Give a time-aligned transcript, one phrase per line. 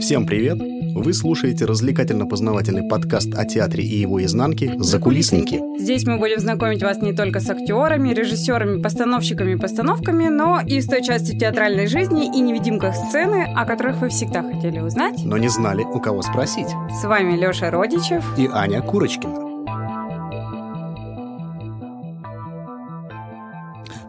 [0.00, 0.58] Всем привет!
[0.58, 5.60] Вы слушаете развлекательно-познавательный подкаст о театре и его изнанке «Закулисники».
[5.78, 10.80] Здесь мы будем знакомить вас не только с актерами, режиссерами, постановщиками и постановками, но и
[10.80, 15.20] с той частью театральной жизни и невидимках сцены, о которых вы всегда хотели узнать.
[15.24, 16.68] Но не знали, у кого спросить.
[17.00, 19.48] С вами Лёша Родичев и Аня Курочкина.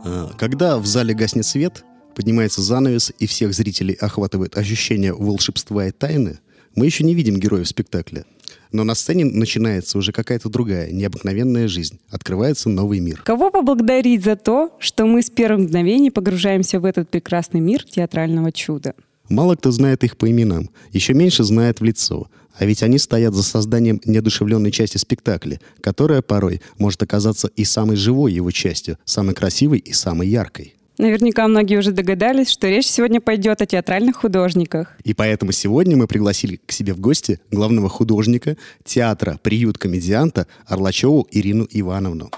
[0.06, 1.84] А, когда в зале гаснет свет,
[2.16, 6.40] поднимается занавес и всех зрителей охватывает ощущение волшебства и тайны,
[6.76, 8.26] мы еще не видим героев спектакля.
[8.72, 12.00] Но на сцене начинается уже какая-то другая, необыкновенная жизнь.
[12.10, 13.22] Открывается новый мир.
[13.24, 18.52] Кого поблагодарить за то, что мы с первых мгновений погружаемся в этот прекрасный мир театрального
[18.52, 18.94] чуда?
[19.28, 22.30] Мало кто знает их по именам, еще меньше знает в лицо.
[22.58, 27.96] А ведь они стоят за созданием неодушевленной части спектакля, которая порой может оказаться и самой
[27.96, 30.76] живой его частью, самой красивой и самой яркой.
[31.00, 34.98] Наверняка многие уже догадались, что речь сегодня пойдет о театральных художниках.
[35.06, 41.26] И поэтому сегодня мы пригласили к себе в гости главного художника театра «Приют комедианта» Орлачеву
[41.32, 42.30] Ирину Ивановну.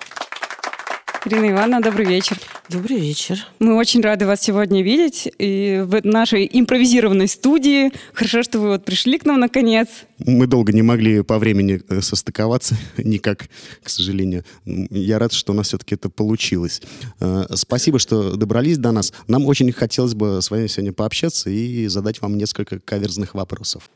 [1.24, 2.36] Ирина Ивановна, добрый вечер.
[2.68, 3.46] Добрый вечер.
[3.60, 7.92] Мы очень рады вас сегодня видеть и в нашей импровизированной студии.
[8.14, 9.88] Хорошо, что вы вот пришли к нам наконец.
[10.18, 13.50] Мы долго не могли по времени э, состыковаться никак,
[13.84, 14.46] к сожалению.
[14.66, 16.82] Я рад, что у нас все-таки это получилось.
[17.20, 19.14] Э, спасибо, что добрались до нас.
[19.28, 23.92] Нам очень хотелось бы с вами сегодня пообщаться и задать вам несколько каверзных вопросов.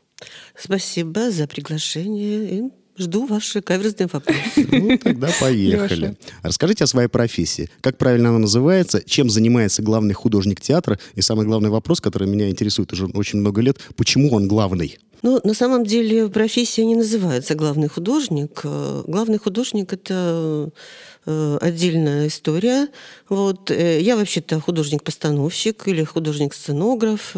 [0.56, 2.70] Спасибо за приглашение.
[2.98, 4.66] Жду ваши каверзные вопросы.
[4.70, 6.00] Ну, тогда поехали.
[6.00, 6.16] Леша.
[6.42, 7.68] Расскажите о своей профессии.
[7.80, 9.02] Как правильно она называется?
[9.04, 10.98] Чем занимается главный художник театра?
[11.14, 13.78] И самый главный вопрос, который меня интересует уже очень много лет.
[13.96, 14.98] Почему он главный?
[15.22, 18.62] Ну, на самом деле профессия не называется главный художник.
[18.62, 20.70] Главный художник– это
[21.26, 22.88] э, отдельная история.
[23.28, 23.70] Вот.
[23.70, 27.34] Э, я вообще-то художник-постановщик или художник-сценограф.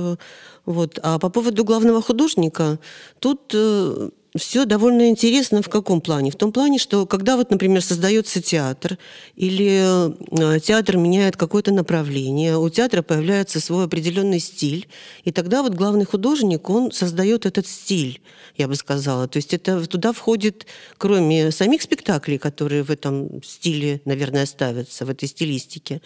[0.66, 0.98] Вот.
[1.02, 2.78] А по поводу главного художника,
[3.20, 6.30] тут э, все довольно интересно в каком плане?
[6.30, 8.98] В том плане, что когда вот, например, создается театр,
[9.36, 10.10] или
[10.56, 14.88] э, театр меняет какое-то направление, у театра появляется свой определенный стиль,
[15.24, 18.20] и тогда вот главный художник, он создает этот стиль,
[18.56, 19.28] я бы сказала.
[19.28, 20.66] То есть это туда входит,
[20.98, 26.02] кроме самих спектаклей, которые в этом стиле, наверное, ставятся, в этой стилистике,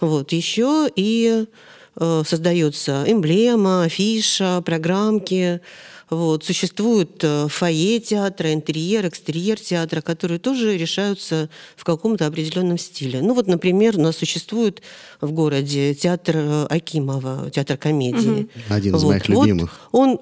[0.00, 1.44] вот, еще и
[1.96, 5.60] э, создается эмблема, афиша, программки,
[6.08, 6.44] вот.
[6.44, 13.20] Существуют э, фойе театра, интерьер, экстерьер театра, которые тоже решаются в каком-то определенном стиле.
[13.22, 14.82] Ну вот, например, у нас существует
[15.20, 18.42] в городе театр э, Акимова, театр комедии.
[18.42, 18.48] Угу.
[18.68, 19.10] Один из вот.
[19.10, 19.80] моих любимых.
[19.90, 20.20] Вот он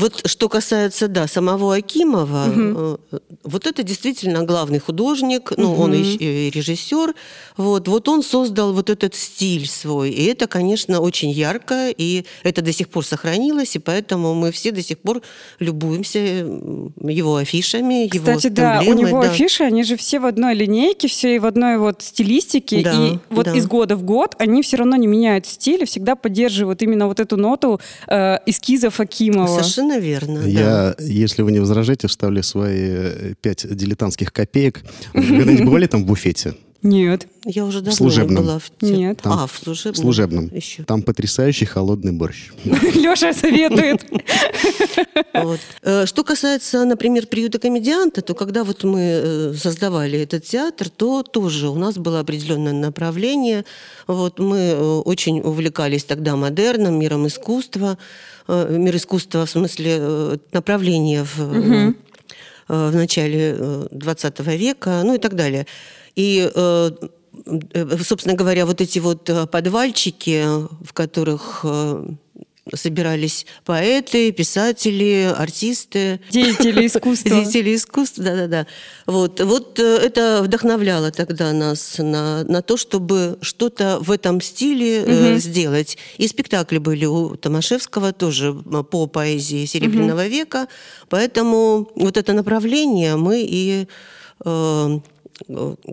[0.00, 3.00] вот что касается, да, самого Акимова, угу.
[3.44, 5.82] вот это действительно главный художник, ну, угу.
[5.82, 7.14] он и режиссер,
[7.56, 12.62] вот, вот он создал вот этот стиль свой, и это, конечно, очень ярко, и это
[12.62, 15.20] до сих пор сохранилось, и поэтому мы все до сих пор
[15.58, 19.30] любуемся его афишами, Кстати, его да, у него да.
[19.30, 23.18] афиши, они же все в одной линейке, все и в одной вот стилистике, да, и
[23.28, 23.56] вот да.
[23.56, 27.20] из года в год они все равно не меняют стиль, и всегда поддерживают именно вот
[27.20, 29.46] эту ноту э, эскизов Акимова.
[29.46, 30.46] Совершенно Совершенно верно.
[30.46, 31.04] Я, да.
[31.04, 34.82] если вы не возражаете, вставлю свои э, пять дилетантских копеек.
[35.14, 36.54] Вы когда-нибудь бывали там в буфете?
[36.82, 37.26] Нет.
[37.44, 38.44] Я уже давно в служебном.
[38.44, 38.96] была в те...
[38.96, 39.20] Нет.
[39.22, 40.02] Там, а, в служебном.
[40.02, 40.50] служебном.
[40.54, 40.82] Еще.
[40.84, 42.50] Там потрясающий холодный борщ.
[42.64, 44.04] Леша советует.
[45.82, 51.22] Э, что касается, например, приюта комедианта, то когда вот мы э, создавали этот театр, то
[51.22, 53.64] тоже у нас было определенное направление.
[54.06, 57.98] Вот мы э, очень увлекались тогда модерном, миром искусства.
[58.48, 61.94] Мир искусства в смысле направления в,
[62.68, 65.66] в начале 20 века, ну и так далее.
[66.16, 66.90] И э,
[67.72, 70.44] э, собственно говоря, вот эти вот э, подвальчики,
[70.84, 71.64] в которых
[72.74, 76.20] собирались поэты, писатели, артисты.
[76.30, 77.30] Деятели искусства.
[77.30, 78.66] Деятели искусства, да-да-да.
[79.06, 85.10] Вот, вот это вдохновляло тогда нас на, на то, чтобы что-то в этом стиле угу.
[85.10, 85.98] э, сделать.
[86.18, 90.30] И спектакли были у Томашевского тоже по поэзии Серебряного угу.
[90.30, 90.68] века.
[91.08, 93.86] Поэтому вот это направление мы и...
[94.44, 95.00] Э,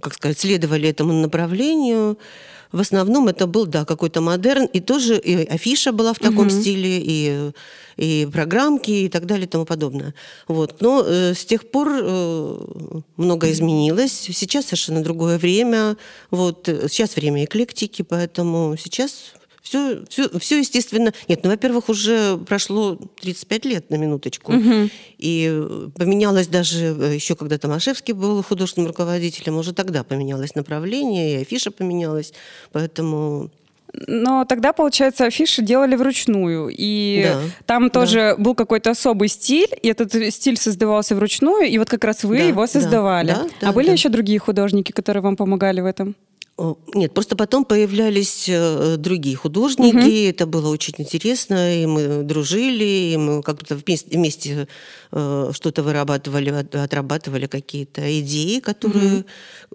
[0.01, 2.17] как сказать, следовали этому направлению.
[2.71, 6.49] В основном это был, да, какой-то модерн, и тоже и афиша была в таком угу.
[6.49, 7.51] стиле, и,
[7.95, 10.13] и программки, и так далее, и тому подобное.
[10.47, 10.81] Вот.
[10.81, 14.11] Но э, с тех пор э, многое изменилось.
[14.11, 15.95] Сейчас совершенно другое время.
[16.29, 16.67] Вот.
[16.67, 19.33] Э, сейчас время эклектики, поэтому сейчас
[19.67, 21.13] все, все, все естественно.
[21.27, 24.53] Нет, ну, во-первых, уже прошло 35 лет на минуточку.
[24.53, 24.89] Угу.
[25.17, 25.67] И
[25.97, 31.71] поменялось даже, э, еще когда Томашевский был художественным руководителем, уже тогда поменялось направление, и афиша
[31.71, 32.31] поменялась.
[32.71, 33.49] Поэтому
[34.07, 36.69] Но тогда, получается, афиши делали вручную.
[36.71, 38.41] И да, там тоже да.
[38.41, 42.43] был какой-то особый стиль, и этот стиль создавался вручную, и вот как раз вы да,
[42.43, 43.33] его создавали.
[43.33, 43.93] Да, да, а были да.
[43.93, 46.15] еще другие художники, которые вам помогали в этом?
[46.95, 50.29] Нет, просто потом появлялись э, другие художники, угу.
[50.29, 54.67] это было очень интересно, и мы дружили, и мы как-то вместе, вместе
[55.11, 59.25] э, что-то вырабатывали, отрабатывали какие-то идеи, которые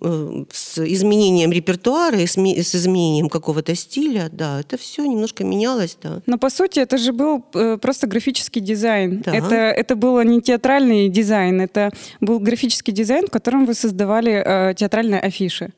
[0.01, 0.49] угу.
[0.53, 6.21] с изменением репертуара и с, изменением какого-то стиля, да, это все немножко менялось, да.
[6.27, 7.43] Но по сути это же был
[7.81, 9.23] просто графический дизайн.
[9.25, 9.33] Да.
[9.33, 14.75] Это, это было не театральный дизайн, это был графический дизайн, в котором вы создавали э,
[14.75, 15.73] театральные афиши.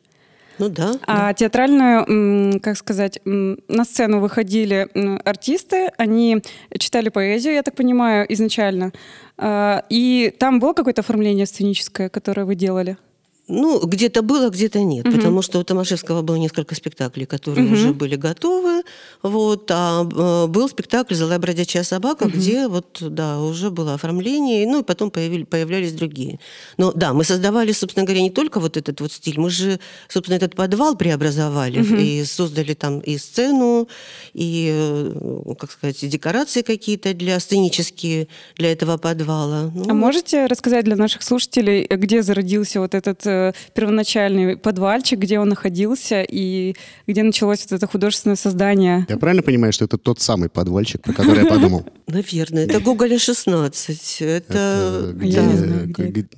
[0.59, 0.95] Ну да.
[1.07, 1.35] А да.
[1.35, 4.89] театральную, как сказать, на сцену выходили
[5.25, 6.43] артисты, они
[6.79, 8.93] читали поэзию, я так понимаю, изначально.
[9.37, 12.97] А, и там было какое-то оформление сценическое, которое вы делали?
[13.47, 15.17] Ну, где-то было, где-то нет, угу.
[15.17, 17.75] потому что у Томашевского было несколько спектаклей, которые угу.
[17.75, 18.85] уже были готовы,
[19.23, 22.33] вот, а э, был спектакль «Золотая бродячая собака», угу.
[22.33, 26.41] где вот, да, уже было оформление, ну, и потом появили, появлялись другие.
[26.79, 30.37] Но, да, мы создавали, собственно говоря, не только вот этот вот стиль, мы же, собственно,
[30.37, 31.97] этот подвал преобразовали угу.
[31.97, 33.89] и создали там и сцену,
[34.33, 39.71] и, э, как сказать, декорации какие-то для сценические для этого подвала.
[39.75, 43.34] Ну, а можете рассказать для наших слушателей, где зародился вот этот э,
[43.75, 46.75] первоначальный подвальчик, где он находился и
[47.07, 49.07] где началось вот это художественное создание.
[49.09, 51.85] Я правильно понимаю, что это тот самый подвальчик, про который я подумал?
[52.07, 54.19] Наверное, это Гоголя 16.
[54.21, 55.41] Это, где,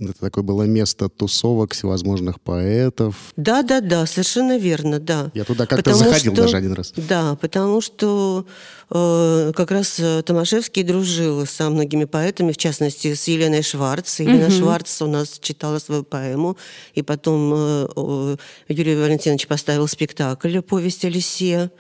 [0.01, 3.17] это такое было место тусовок всевозможных поэтов.
[3.37, 5.31] Да, да, да, совершенно верно, да.
[5.35, 6.93] Я туда как-то заходил даже один раз.
[6.97, 8.47] Да, потому что
[8.86, 14.21] э, как раз э, Томашевский дружил со многими поэтами, в частности, с Еленой Шварц.
[14.21, 16.57] Елена Шварц у нас читала свою поэму
[16.95, 18.37] и потом э,
[18.69, 21.71] Юрий Валентинович поставил спектакль «Повесть о лисе»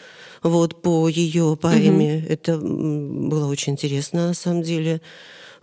[0.43, 2.19] вот, по ее поэме.
[2.19, 2.32] Угу.
[2.32, 5.00] Это было очень интересно, на самом деле.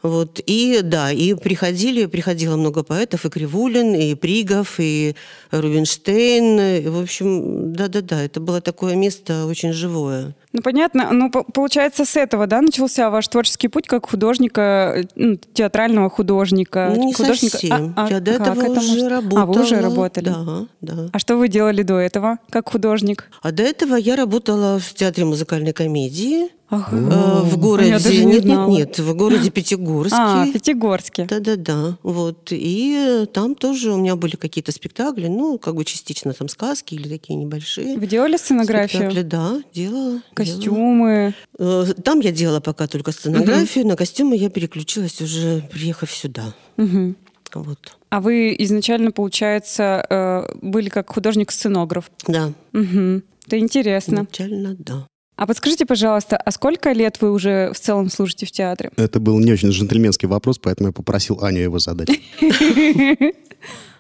[0.04, 0.42] Вот.
[0.46, 5.16] И да, и приходили, приходило много поэтов, и Кривулин, и Пригов, и
[5.52, 6.60] Рубинштейн.
[6.60, 10.36] И, в общем, да-да-да, это было такое место очень живое.
[10.52, 11.10] Ну, понятно.
[11.12, 16.92] Ну, получается, с этого, да, начался ваш творческий путь как художника, ну, театрального художника?
[16.94, 17.58] Ну, не художника.
[17.58, 17.94] совсем.
[17.96, 19.10] А, а Я до этого это уже может...
[19.10, 19.42] работала.
[19.42, 20.26] А, вы уже работали?
[20.26, 21.10] Да, да.
[21.12, 23.30] А что вы делали до этого, как художник?
[23.42, 26.50] А до этого я работала в театре музыкальной комедии.
[26.74, 26.98] Ага.
[26.98, 30.18] Э, в городе не нет, нет, нет, в городе Пятигорске.
[30.20, 31.26] А, Пятигорске.
[31.26, 31.98] Да-да-да.
[32.02, 32.48] Вот.
[32.52, 37.08] И там тоже у меня были какие-то спектакли, ну, как бы частично там сказки или
[37.08, 37.98] такие небольшие.
[37.98, 39.12] Вы делали сценографию?
[39.12, 40.22] Спектакли, да, делала.
[40.34, 41.36] Костюмы?
[41.60, 41.86] Делала.
[41.86, 43.92] Э, там я делала пока только сценографию, угу.
[43.92, 46.54] на костюмы я переключилась уже, приехав сюда.
[46.78, 47.16] Угу.
[47.56, 47.98] Вот.
[48.10, 52.10] А вы изначально, получается, э, были как художник-сценограф?
[52.28, 52.52] Да.
[52.74, 53.22] Угу.
[53.46, 54.16] Это интересно.
[54.16, 55.08] Изначально, да.
[55.36, 58.92] А подскажите, пожалуйста, а сколько лет вы уже в целом служите в театре?
[58.98, 62.10] Это был не очень джентльменский вопрос, поэтому я попросил Аню его задать.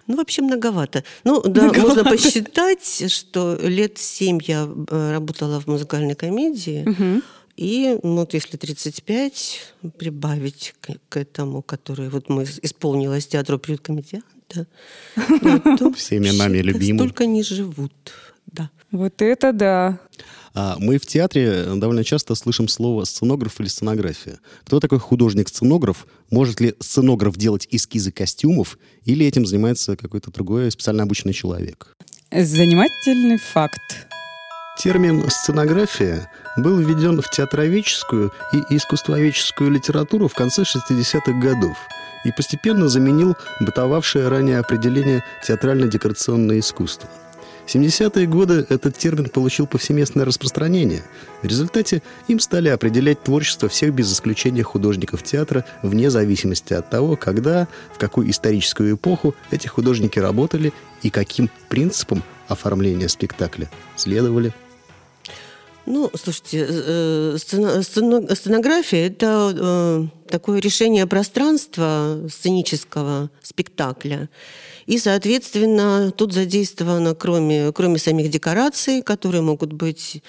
[0.05, 1.05] Ну, вообще многовато.
[1.23, 1.87] Ну, да, многовато.
[1.87, 6.83] можно посчитать, что лет семь я э, работала в музыкальной комедии.
[6.85, 7.21] Угу.
[7.55, 13.79] И ну, вот если 35 прибавить к, к этому, который вот мы исполнилось театру приют
[13.79, 14.67] комедианта,
[15.79, 17.07] то всеми нами любимым.
[17.07, 17.93] Столько не живут,
[18.47, 18.69] да.
[18.91, 19.99] Вот это да.
[20.55, 24.39] А, мы в театре довольно часто слышим слово сценограф или сценография.
[24.65, 26.05] Кто такой художник-сценограф?
[26.29, 28.77] Может ли сценограф делать эскизы костюмов?
[29.05, 31.95] Или этим занимается какой-то другой специально обученный человек?
[32.31, 34.07] Занимательный факт.
[34.77, 41.77] Термин «сценография» был введен в театроведческую и искусствоведческую литературу в конце 60-х годов
[42.25, 47.07] и постепенно заменил бытовавшее ранее определение «театрально-декорационное искусство».
[47.65, 51.03] В 70-е годы этот термин получил повсеместное распространение.
[51.41, 57.15] В результате им стали определять творчество всех без исключения художников театра вне зависимости от того,
[57.15, 64.53] когда, в какую историческую эпоху эти художники работали и каким принципам оформления спектакля следовали.
[65.85, 74.29] Ну, слушайте, э, сценография– это э, такое решение пространства сценического спектакля.
[74.85, 80.23] И, соответственно, тут задействовано, кроме, кроме самих декораций, которые могут быть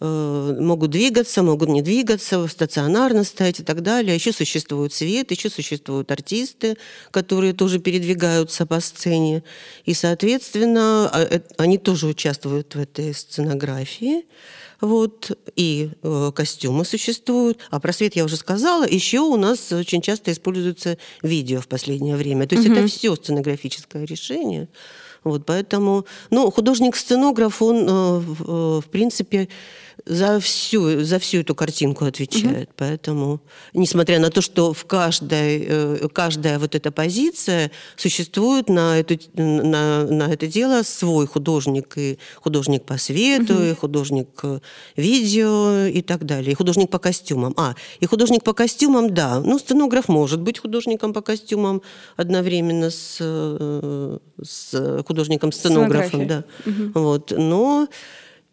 [0.00, 4.14] э, могут двигаться, могут не двигаться, стационарно стоять и так далее.
[4.14, 6.76] Еще существует свет, еще существуют артисты,
[7.10, 9.42] которые тоже передвигаются по сцене.
[9.84, 14.24] И, соответственно, а, э, они тоже участвуют в этой сценографии.
[14.80, 17.58] Вот, и э, костюмы существуют.
[17.70, 18.86] А про свет я уже сказала.
[18.86, 22.46] Еще у нас очень часто используется видео в последнее время.
[22.46, 22.76] То есть угу.
[22.76, 24.68] это все сценографическое решение.
[25.24, 29.48] Вот, поэтому, ну, художник-сценограф, он, в принципе,
[30.06, 32.68] за всю, за всю эту картинку отвечает.
[32.68, 32.74] Угу.
[32.76, 33.40] Поэтому,
[33.74, 40.04] несмотря на то, что в каждой, э, каждая вот эта позиция существует на, эту, на,
[40.04, 43.62] на это дело свой художник, и художник по свету, угу.
[43.62, 44.60] и художник э,
[44.96, 47.54] видео и так далее, и художник по костюмам.
[47.56, 49.40] А, и художник по костюмам, да.
[49.40, 51.82] Ну, сценограф может быть художником по костюмам
[52.16, 56.44] одновременно с, э, с художником-сценографом, да.
[56.66, 57.00] Угу.
[57.00, 57.32] Вот.
[57.36, 57.88] Но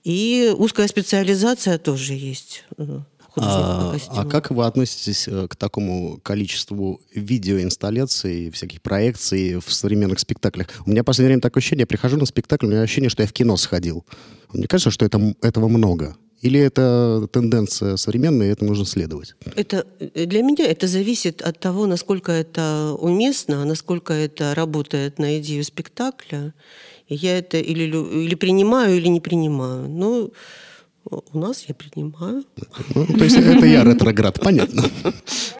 [0.07, 2.63] и узкая специализация тоже есть.
[2.77, 2.99] Э,
[3.35, 10.67] а, а как вы относитесь э, к такому количеству видеоинсталляций, всяких проекций в современных спектаклях?
[10.85, 13.23] У меня в последнее время такое ощущение, я прихожу на спектакль, у меня ощущение, что
[13.23, 14.05] я в кино сходил.
[14.53, 16.15] Мне кажется, что это, этого много.
[16.41, 19.35] Или это тенденция современная, и это нужно следовать?
[19.57, 25.37] Это, э, для меня это зависит от того, насколько это уместно, насколько это работает на
[25.39, 26.53] идею спектакля
[27.09, 29.87] я это или, или принимаю, или не принимаю.
[29.89, 30.31] Ну,
[31.09, 32.43] у нас я принимаю.
[32.95, 34.83] Ну, то есть это я ретроград, понятно.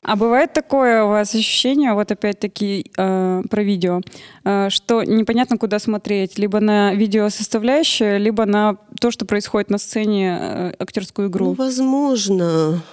[0.02, 4.02] А бывает такое у вас ощущение, вот опять-таки э, про видео,
[4.46, 9.78] э, что непонятно, куда смотреть, либо на видео составляющее, либо на то, что происходит на
[9.78, 11.48] сцене, э, актерскую игру?
[11.48, 12.84] Ну, возможно.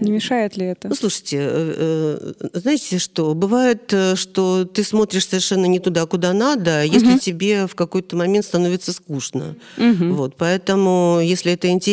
[0.00, 0.88] Не мешает ли это?
[0.88, 3.34] Ну, слушайте, э, э, знаете что?
[3.34, 7.18] Бывает, э, что ты смотришь совершенно не туда, куда надо, если угу.
[7.18, 9.56] тебе в какой-то момент становится скучно.
[9.78, 10.14] Угу.
[10.14, 11.91] Вот, поэтому, если это интересно,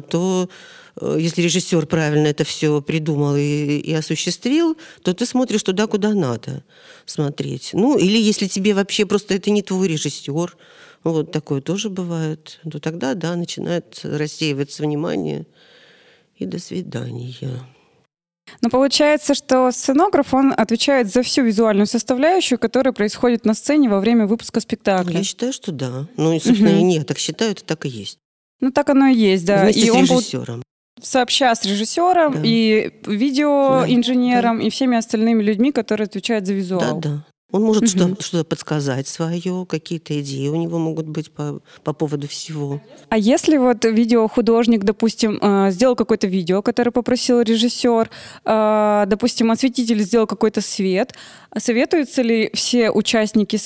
[0.00, 0.48] то
[1.16, 6.62] если режиссер правильно это все придумал и, и осуществил, то ты смотришь туда, куда надо
[7.04, 7.70] смотреть.
[7.72, 10.56] Ну, или если тебе вообще просто это не твой режиссер,
[11.02, 15.46] вот такое тоже бывает, то тогда, да, начинает рассеиваться внимание
[16.36, 17.34] и до свидания.
[18.60, 24.00] Но получается, что сценограф, он отвечает за всю визуальную составляющую, которая происходит на сцене во
[24.00, 25.18] время выпуска спектакля.
[25.18, 26.06] Я считаю, что да.
[26.16, 26.78] Ну, собственно, угу.
[26.78, 28.18] и нет, так считаю, это так и есть.
[28.64, 29.64] Ну, так оно и есть, да.
[29.64, 30.62] Вместе и с он режиссером.
[31.02, 32.40] Сообща с режиссером да.
[32.42, 34.66] и видеоинженером да, да.
[34.66, 37.00] и всеми остальными людьми, которые отвечают за визуал.
[37.00, 37.24] Да, да.
[37.52, 38.16] Он может угу.
[38.20, 42.80] что-то, подсказать свое, какие-то идеи у него могут быть по, по поводу всего.
[43.10, 48.10] А если вот видеохудожник, допустим, э, сделал какое-то видео, которое попросил режиссер,
[48.44, 51.14] э, допустим, осветитель сделал какой-то свет,
[51.56, 53.58] советуются ли все участники,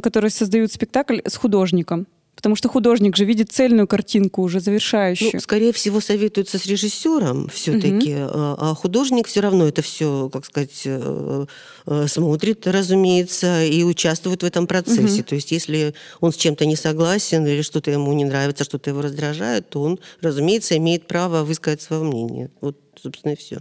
[0.00, 2.06] которые создают спектакль, с художником?
[2.36, 5.30] Потому что художник же видит цельную картинку уже завершающую.
[5.32, 8.30] Ну, скорее всего, советуются с режиссером все-таки, угу.
[8.30, 11.46] а художник все равно это все, как сказать, э,
[11.86, 15.20] э, смотрит, разумеется, и участвует в этом процессе.
[15.20, 15.28] Угу.
[15.28, 19.00] То есть, если он с чем-то не согласен или что-то ему не нравится, что-то его
[19.00, 22.50] раздражает, то он, разумеется, имеет право высказать свое мнение.
[22.60, 23.60] Вот, собственно, и все.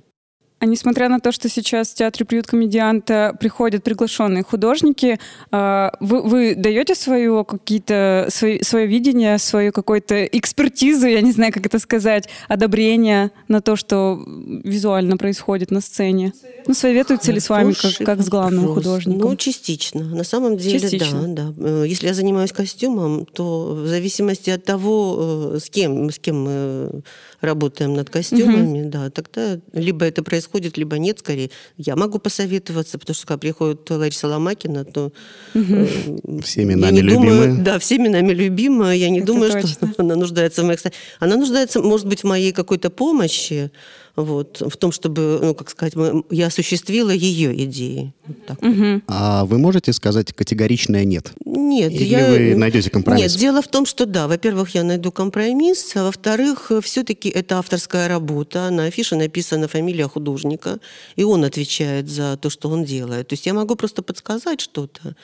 [0.59, 5.19] А несмотря на то, что сейчас в театре приют комедианта приходят приглашенные художники,
[5.51, 11.51] а, вы, вы даете свое какие-то свои, свое видение, свою какую-то экспертизу, я не знаю,
[11.51, 16.31] как это сказать, одобрение на то, что визуально происходит на сцене?
[16.67, 19.29] Ну, советуются ли с вами как, как с главным художником?
[19.29, 20.03] Ну, частично.
[20.05, 21.27] На самом деле, частично.
[21.27, 21.67] да, да.
[21.67, 26.43] Э, если я занимаюсь костюмом, то в зависимости от того, э, с кем, с кем
[26.43, 27.03] мы
[27.45, 28.89] работаем над костюмами, угу.
[28.89, 31.49] да, тогда либо это происходит, либо нет, скорее.
[31.77, 35.11] Я могу посоветоваться, потому что когда приходит Лариса Ломакина, то
[35.53, 35.63] угу.
[35.73, 37.47] э, всеми нами любимая.
[37.47, 38.95] Думаю, да, всеми нами любимая.
[38.95, 39.69] Я не это думаю, точно.
[39.69, 40.79] что она нуждается в моих...
[41.19, 43.71] Она нуждается, может быть, в моей какой-то помощи,
[44.15, 45.93] вот, в том, чтобы, ну, как сказать,
[46.29, 48.13] я осуществила ее идеи.
[48.25, 49.01] Вот угу.
[49.07, 51.33] А вы можете сказать категоричное «нет»?
[51.45, 51.91] Нет.
[51.91, 52.29] Или я...
[52.29, 53.33] вы найдете компромисс?
[53.33, 58.07] Нет, дело в том, что да, во-первых, я найду компромисс, а во-вторых, все-таки это авторская
[58.07, 60.79] работа, на афише написана фамилия художника,
[61.15, 63.27] и он отвечает за то, что он делает.
[63.27, 65.15] То есть я могу просто подсказать что-то,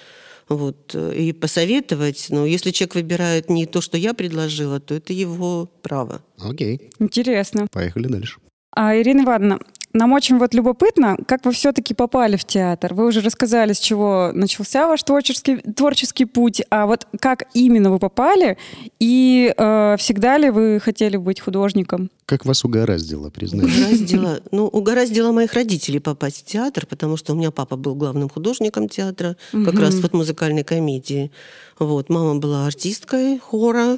[0.49, 2.27] вот, и посоветовать.
[2.29, 6.21] Но если человек выбирает не то, что я предложила, то это его право.
[6.39, 6.89] Окей.
[6.99, 7.67] Интересно.
[7.71, 8.39] Поехали дальше.
[8.73, 9.59] А, Ирина Ивановна,
[9.93, 12.93] нам очень вот любопытно, как вы все-таки попали в театр.
[12.93, 17.99] Вы уже рассказали, с чего начался ваш творческий, творческий путь, а вот как именно вы
[17.99, 18.57] попали
[18.99, 22.09] и э, всегда ли вы хотели быть художником?
[22.25, 23.75] Как вас угораздило, признаюсь?
[23.77, 28.29] Угораздило, ну, угораздило моих родителей попасть в театр, потому что у меня папа был главным
[28.29, 29.81] художником театра, как угу.
[29.81, 31.31] раз вот музыкальной комедии.
[31.79, 33.97] Вот, мама была артисткой хора,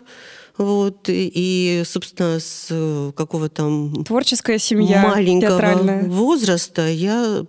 [0.57, 4.03] вот, и, собственно, с э, какого там...
[4.03, 6.03] Творческая семья, маленького театральная.
[6.03, 7.43] возраста я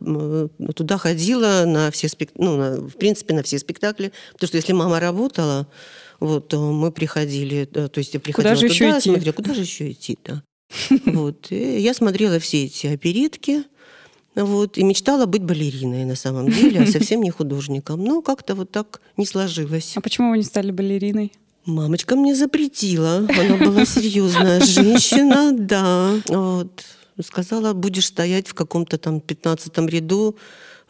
[0.75, 4.73] туда ходила на все спектакли, ну, на, в принципе, на все спектакли, потому что если
[4.73, 5.69] мама работала,
[6.19, 9.61] вот, то мы приходили, то есть я приходила куда же туда, еще смотрела, куда же
[9.61, 10.43] еще идти, да.
[11.05, 13.65] Вот, я смотрела все эти оперетки,
[14.35, 18.03] Вот, и мечтала быть балериной на самом деле, а совсем не художником.
[18.03, 19.93] Но как-то вот так не сложилось.
[19.95, 21.33] А почему вы не стали балериной?
[21.67, 23.27] Мамочка мне запретила.
[23.29, 26.15] Она была серьезная женщина, да.
[26.29, 26.85] Вот.
[27.23, 30.37] Сказала, будешь стоять в каком-то там пятнадцатом ряду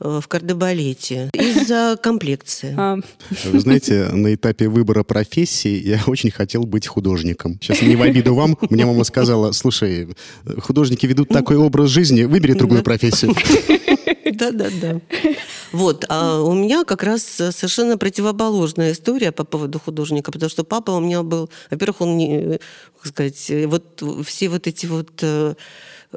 [0.00, 2.74] Э, в кардебалете из-за комплекции.
[2.76, 2.98] А.
[3.44, 7.58] Вы знаете, на этапе выбора профессии я очень хотел быть художником.
[7.60, 8.58] Сейчас не в обиду вам.
[8.70, 10.08] Мне мама сказала, слушай,
[10.58, 13.34] художники ведут такой образ жизни, выбери другую профессию.
[14.32, 15.00] Да-да-да.
[15.74, 20.92] Вот, а у меня как раз совершенно противоположная история по поводу художника, потому что папа
[20.92, 22.60] у меня был, во-первых, он не,
[23.02, 25.24] как сказать, вот все вот эти вот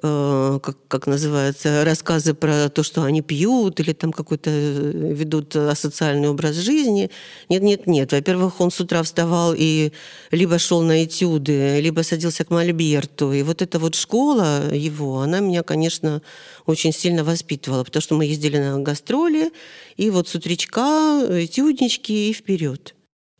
[0.01, 5.55] э, как, как называется, рассказы про то, что они пьют или там какой-то э, ведут
[5.55, 7.09] асоциальный образ жизни.
[7.49, 8.11] Нет, нет, нет.
[8.11, 9.91] Во-первых, он с утра вставал и
[10.31, 13.33] либо шел на этюды, либо садился к Мольберту.
[13.33, 16.21] И вот эта вот школа его, она меня, конечно,
[16.65, 19.51] очень сильно воспитывала, потому что мы ездили на гастроли,
[19.95, 22.93] и вот с утречка этюднички и вперед.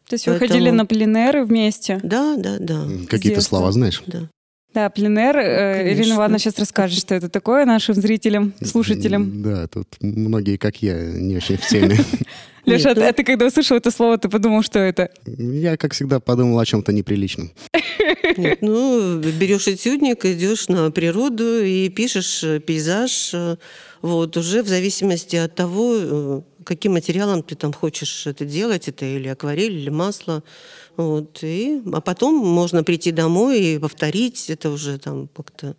[0.07, 0.47] То есть Поэтому...
[0.47, 1.99] вы ходили на пленеры вместе?
[2.01, 2.87] Да, да, да.
[3.09, 4.01] Какие-то слова знаешь?
[4.07, 4.29] Да.
[4.73, 5.35] Да, пленер.
[5.35, 9.41] Ну, Ирина Ивановна сейчас расскажет, что это такое нашим зрителям, слушателям.
[9.41, 11.97] Да, тут многие, как я, не очень в теме.
[12.67, 15.09] Леша, а ты когда услышал это слово, ты подумал, что это?
[15.25, 17.51] Я, как всегда, подумал о чем-то неприличном.
[18.35, 23.55] Нет, ну, берешь этюдник, идешь на природу и пишешь э, пейзаж, э,
[24.01, 29.05] вот, уже в зависимости от того, э, каким материалом ты там хочешь это делать, это
[29.05, 30.43] или акварель, или масло.
[30.97, 35.75] Вот, и, а потом можно прийти домой и повторить это уже там как-то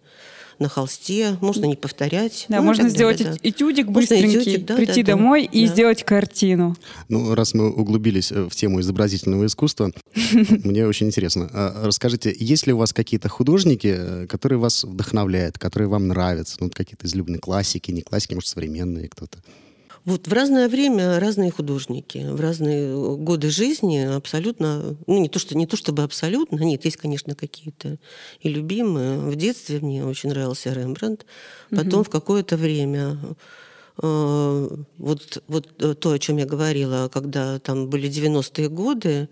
[0.59, 2.47] на холсте, можно не повторять.
[2.49, 3.49] Да, ну, можно сделать далее, да.
[3.49, 5.73] этюдик быстренький, этюдик, да, прийти да, домой да, и да.
[5.73, 6.77] сделать картину.
[7.09, 9.93] Ну, раз мы углубились э, в тему изобразительного искусства,
[10.65, 11.49] мне очень интересно.
[11.53, 16.57] А, расскажите, есть ли у вас какие-то художники, э, которые вас вдохновляют, которые вам нравятся?
[16.61, 19.39] Ну, какие-то излюбленные классики, не классики, может, современные кто-то?
[20.05, 25.57] Вот в разное время разные художники, в разные годы жизни абсолютно, ну не то, что,
[25.57, 27.99] не то чтобы абсолютно, нет, есть, конечно, какие-то
[28.41, 29.19] и любимые.
[29.19, 31.27] В детстве мне очень нравился Рембрандт,
[31.71, 32.05] потом угу.
[32.05, 33.19] в какое-то время
[34.03, 39.29] э, вот, вот то, о чем я говорила, когда там были 90-е годы,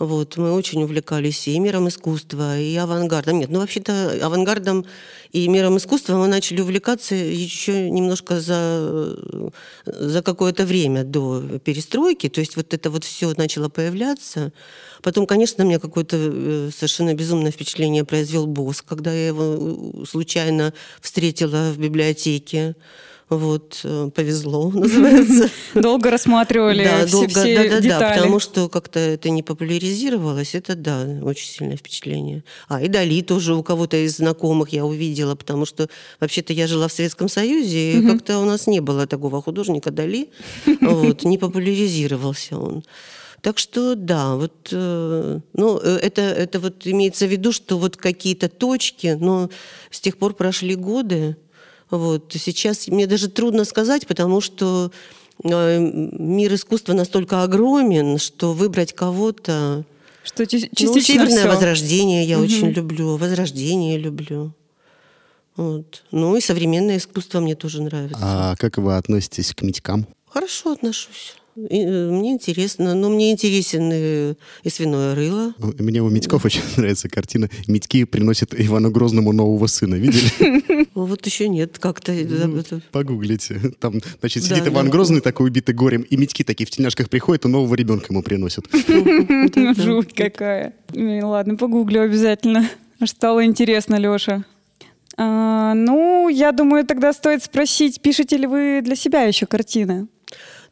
[0.00, 3.38] вот, мы очень увлекались и миром искусства, и авангардом.
[3.38, 4.86] Нет, ну вообще-то авангардом
[5.30, 9.14] и миром искусства мы начали увлекаться еще немножко за,
[9.84, 12.30] за какое-то время до перестройки.
[12.30, 14.54] То есть вот это вот все начало появляться.
[15.02, 21.72] Потом, конечно, мне какое-то э, совершенно безумное впечатление произвел босс, когда я его случайно встретила
[21.72, 22.74] в библиотеке.
[23.30, 25.48] Вот, э, повезло, называется.
[25.74, 28.00] Долго рассматривали да, все, долго, все да, да, детали.
[28.00, 30.56] Да, потому что как-то это не популяризировалось.
[30.56, 32.42] Это, да, очень сильное впечатление.
[32.68, 35.88] А, и Дали тоже у кого-то из знакомых я увидела, потому что
[36.18, 40.28] вообще-то я жила в Советском Союзе, и как-то у нас не было такого художника Дали.
[40.80, 42.82] Вот, не популяризировался он.
[43.42, 47.96] Так что да, вот, э, ну, э, это, это вот имеется в виду, что вот
[47.96, 49.50] какие-то точки, но
[49.90, 51.36] с тех пор прошли годы,
[51.90, 52.32] вот.
[52.38, 54.92] Сейчас мне даже трудно сказать, потому что
[55.42, 59.84] э, мир искусства настолько огромен, что выбрать кого-то...
[60.22, 61.48] Что частично ну, Северное все.
[61.48, 62.44] возрождение я угу.
[62.44, 64.52] очень люблю, возрождение люблю.
[65.56, 66.04] Вот.
[66.10, 68.18] Ну и современное искусство мне тоже нравится.
[68.20, 70.06] А как вы относитесь к митькам?
[70.28, 71.34] Хорошо отношусь.
[71.56, 75.54] Э, мне интересно, но мне интересен и, и свиное рыло.
[75.58, 79.96] Мне у Митьков очень нравится картина «Митьки приносят Ивану Грозному нового сына».
[79.96, 80.88] Видели?
[80.94, 82.12] Вот еще нет, как-то...
[82.12, 83.60] Ну, погуглите.
[83.78, 87.48] Там, значит, сидит Иван Грозный, такой убитый горем, и Митьки такие в тельняшках приходят, и
[87.48, 88.66] нового ребенка ему приносят.
[89.76, 90.74] Жуть какая.
[90.94, 92.68] Ладно, погуглю обязательно.
[92.98, 94.44] Аж стало интересно, Леша.
[95.16, 100.08] А, ну, я думаю, тогда стоит спросить, пишете ли вы для себя еще картины?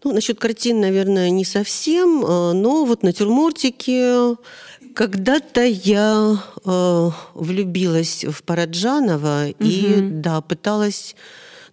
[0.04, 4.36] Ну, насчет картин, наверное, не совсем, э, но вот натюрмортики.
[4.94, 9.54] Когда-то я э, влюбилась в Параджанова угу.
[9.58, 11.14] и, да, пыталась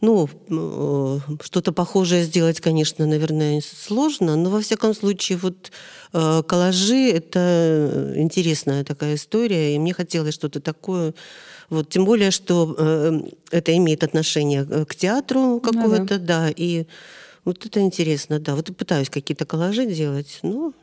[0.01, 5.71] ну, э, что-то похожее сделать, конечно, наверное, сложно, но во всяком случае вот
[6.13, 11.13] э, коллажи— это интересная такая история, и мне хотелось что-то такое.
[11.69, 13.19] Вот, тем более, что э,
[13.51, 16.85] это имеет отношение к театру какое-то, да, да и
[17.45, 18.55] вот это интересно, да.
[18.55, 20.73] Вот и пытаюсь какие-то коллажи делать, ну,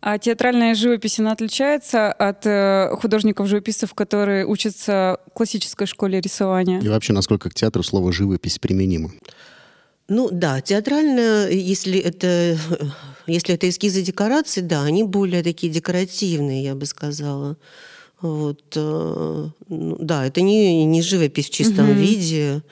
[0.00, 6.80] а театральная живопись, она отличается от э, художников-живописцев, которые учатся в классической школе рисования?
[6.80, 9.10] И вообще, насколько к театру слово «живопись» применимо?
[10.08, 12.56] Ну да, театральная, если это,
[13.26, 17.56] если это эскизы декораций, да, они более такие декоративные, я бы сказала.
[18.20, 21.98] Вот, э, ну, да, это не, не живопись в чистом угу.
[21.98, 22.62] виде.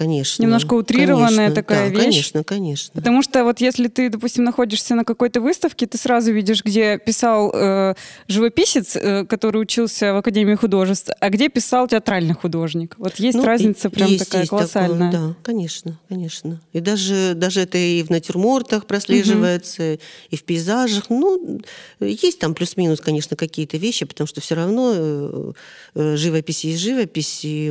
[0.00, 0.42] Конечно.
[0.42, 2.04] Немножко утрированная конечно, такая да, вещь.
[2.04, 2.92] Конечно, конечно.
[2.94, 7.52] Потому что вот если ты, допустим, находишься на какой-то выставке, ты сразу видишь, где писал
[7.54, 7.94] э,
[8.26, 12.94] живописец, э, который учился в Академии художеств, а где писал театральный художник.
[12.96, 15.12] Вот есть ну, разница прям есть, такая есть колоссальная.
[15.12, 16.62] Такое, да, конечно, конечно.
[16.72, 20.00] И даже, даже это и в натюрмортах прослеживается, угу.
[20.30, 21.10] и в пейзажах.
[21.10, 21.60] Ну,
[22.00, 25.52] есть там плюс-минус, конечно, какие-то вещи, потому что все равно э,
[25.94, 27.70] э, живопись есть живопись, и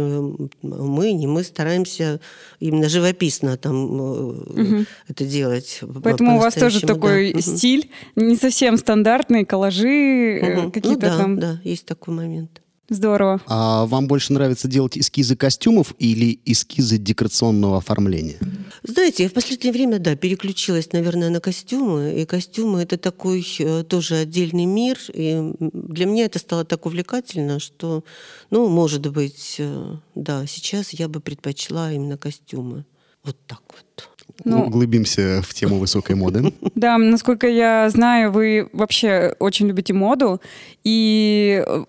[0.62, 2.19] мы, не мы стараемся
[2.60, 4.86] именно живописно там угу.
[5.08, 5.82] это делать.
[6.04, 7.42] Поэтому у вас тоже такой да.
[7.42, 10.72] стиль, не совсем стандартный, коллажи угу.
[10.72, 11.40] какие-то ну, да, там.
[11.40, 12.62] Да, есть такой момент.
[12.90, 13.40] Здорово.
[13.46, 18.38] А вам больше нравится делать эскизы костюмов или эскизы декорационного оформления?
[18.84, 22.14] Знаете, я в последнее время, да, переключилась, наверное, на костюмы.
[22.22, 24.98] И костюмы— это такой э, тоже отдельный мир.
[25.14, 28.04] И для меня это стало так увлекательно, что,
[28.50, 32.86] ну, может быть, э, да, сейчас я бы предпочла именно костюмы.
[33.24, 34.10] Вот так вот.
[34.46, 36.54] Ну, Углубимся в тему высокой моды.
[36.76, 40.40] Да, насколько я знаю, вы вообще очень любите моду.
[40.84, 41.84] И э,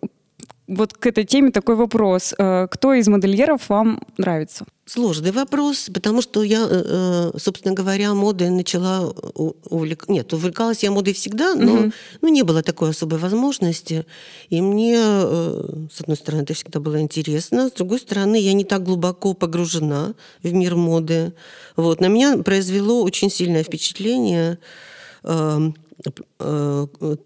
[0.70, 2.32] вот к этой теме такой вопрос.
[2.38, 4.64] Э, кто из модельеров вам нравится?
[4.86, 10.08] Сложный вопрос, потому что я, э, э, собственно говоря, модой начала увлек...
[10.08, 11.92] Нет, увлекалась я модой всегда, но угу.
[12.22, 14.06] ну, не было такой особой возможности.
[14.48, 18.84] И мне, с одной стороны, это всегда было интересно, с другой стороны, я не так
[18.84, 21.32] глубоко погружена в мир моды.
[21.76, 22.00] Вот.
[22.00, 24.58] На меня произвело очень сильное впечатление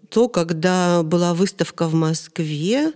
[0.09, 2.91] то, когда была выставка в Москве,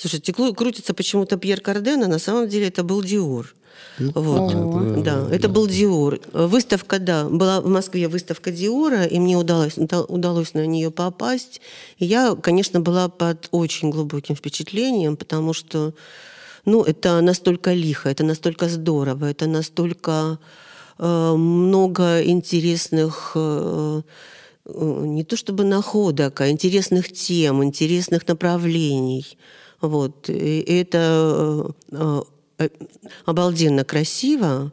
[0.00, 3.54] Слушайте, крутится почему-то Пьер Карден, а на самом деле это был Диор.
[3.98, 4.50] Ну, вот.
[4.50, 6.20] Это, да, это был Диор.
[6.32, 11.60] Выставка, да, была в Москве выставка Диора, и мне удалось, удалось на нее попасть.
[11.98, 15.92] И я, конечно, была под очень глубоким впечатлением, потому что,
[16.64, 20.38] ну, это настолько лихо, это настолько здорово, это настолько
[20.98, 24.00] э, много интересных э,
[24.64, 29.36] э не то чтобы находок, а интересных тем, интересных направлений.
[29.80, 30.28] Вот.
[30.28, 32.22] И это э,
[32.58, 32.68] э,
[33.24, 34.72] обалденно красиво.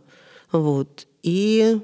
[0.51, 1.07] Вот.
[1.23, 1.79] И,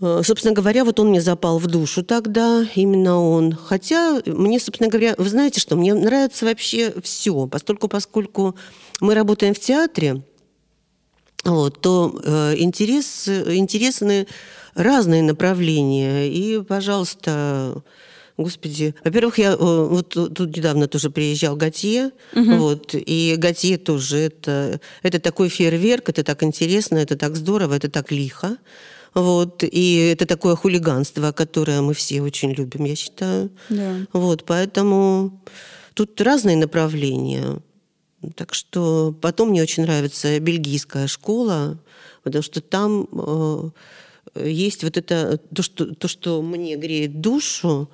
[0.00, 3.52] э, собственно говоря, вот он мне запал в душу тогда, именно он.
[3.52, 8.54] Хотя мне, собственно говоря, вы знаете что, мне нравится вообще все, поскольку, поскольку
[9.00, 10.22] мы работаем в театре,
[11.44, 14.26] вот, то э, интерес, интересны
[14.74, 16.28] разные направления.
[16.28, 17.82] И, пожалуйста,
[18.38, 22.54] Господи, во-первых, я э, вот тут недавно тоже приезжал Готье, угу.
[22.56, 27.90] вот, и Готье тоже это, это такой фейерверк, это так интересно, это так здорово, это
[27.90, 28.56] так лихо.
[29.12, 33.50] Вот, и это такое хулиганство, которое мы все очень любим, я считаю.
[33.70, 34.06] Да.
[34.12, 35.42] Вот, поэтому
[35.94, 37.60] тут разные направления.
[38.36, 41.80] Так что потом мне очень нравится бельгийская школа,
[42.22, 43.70] потому что там э,
[44.44, 47.90] есть вот это, то что, то, что мне греет душу,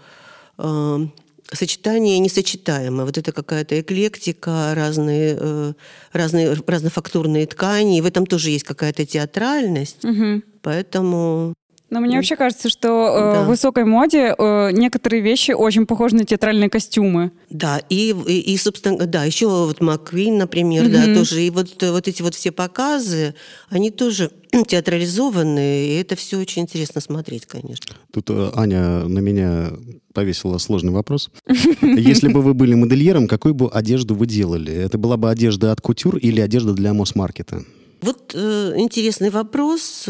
[1.52, 3.04] сочетание несочетаемое.
[3.04, 5.72] Вот это какая-то эклектика, разные, э,
[6.12, 7.98] разные разнофактурные ткани.
[7.98, 10.04] И в этом тоже есть какая-то театральность.
[10.04, 10.42] Угу.
[10.62, 11.54] Поэтому
[11.90, 13.42] но мне вообще кажется, что э, да.
[13.42, 17.30] в высокой моде э, некоторые вещи очень похожи на театральные костюмы.
[17.50, 21.06] Да, и, и, и собственно, да, еще вот Маквин, например, mm-hmm.
[21.06, 21.42] да, тоже.
[21.42, 23.34] И вот, вот эти вот все показы,
[23.68, 24.30] они тоже
[24.66, 27.94] театрализованные, и это все очень интересно смотреть, конечно.
[28.12, 29.70] Тут э, Аня на меня
[30.14, 31.30] повесила сложный вопрос.
[31.82, 34.72] Если бы вы были модельером, какую бы одежду вы делали?
[34.72, 37.62] Это была бы одежда от кутюр или одежда для Мосмаркета?
[38.00, 40.08] Вот э, интересный вопрос.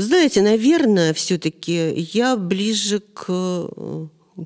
[0.00, 3.26] Знаете, наверное, все-таки я ближе к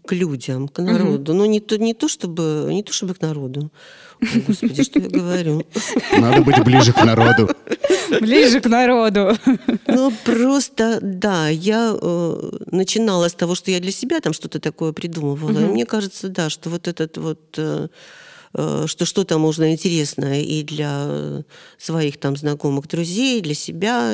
[0.05, 1.33] к людям, к народу.
[1.33, 1.39] Угу.
[1.39, 3.71] Но не то, не то чтобы не то чтобы к народу.
[4.21, 5.65] Ой, господи, что я говорю?
[6.19, 7.55] Надо быть ближе к народу.
[8.21, 9.37] Ближе к народу.
[9.87, 14.93] Ну, просто, да, я э, начинала с того, что я для себя там что-то такое
[14.93, 15.53] придумывала.
[15.53, 15.61] Угу.
[15.61, 17.89] И мне кажется, да, что вот этот вот э,
[18.55, 21.45] э, что что-то можно интересное и для
[21.79, 24.13] своих там знакомых, друзей, для себя.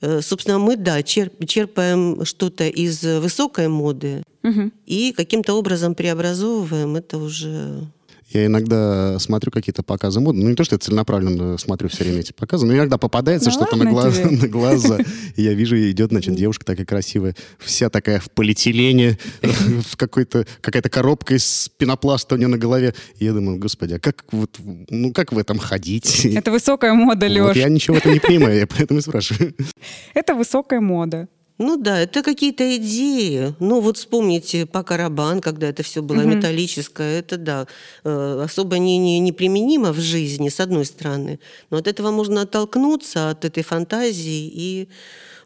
[0.00, 4.70] Э, собственно, мы, да, черпаем что-то из высокой моды угу.
[4.86, 7.88] и каким-то образом преобразовываем это уже
[8.30, 10.38] я иногда смотрю какие-то показы моды.
[10.40, 13.54] Ну, не то, что я целенаправленно смотрю все время эти показы, но иногда попадается ну,
[13.54, 14.98] что-то на, глаз, на глаза.
[15.36, 20.88] И я вижу, идет, значит, девушка такая красивая, вся такая в полиэтилене, в какой-то, какая-то
[20.88, 22.94] коробка из пенопласта у нее на голове.
[23.18, 24.58] И я думаю, господи, а как, вот,
[24.90, 26.24] ну, как в этом ходить?
[26.26, 27.42] Это высокая мода, Леш.
[27.42, 29.54] Вот я ничего в этом не понимаю, я поэтому и спрашиваю.
[30.14, 31.28] Это высокая мода.
[31.58, 33.54] Ну да, это какие-то идеи.
[33.60, 36.28] Ну вот вспомните по Карабан, когда это все было угу.
[36.28, 37.66] металлическое, это да,
[38.04, 41.40] э, особо не, не, неприменимо в жизни, с одной стороны.
[41.70, 44.88] Но от этого можно оттолкнуться, от этой фантазии и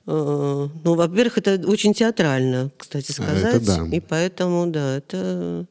[0.06, 3.54] э, ну, во-первых, это очень театрально, кстати сказать.
[3.54, 3.96] Это да.
[3.96, 5.66] И поэтому, да, это...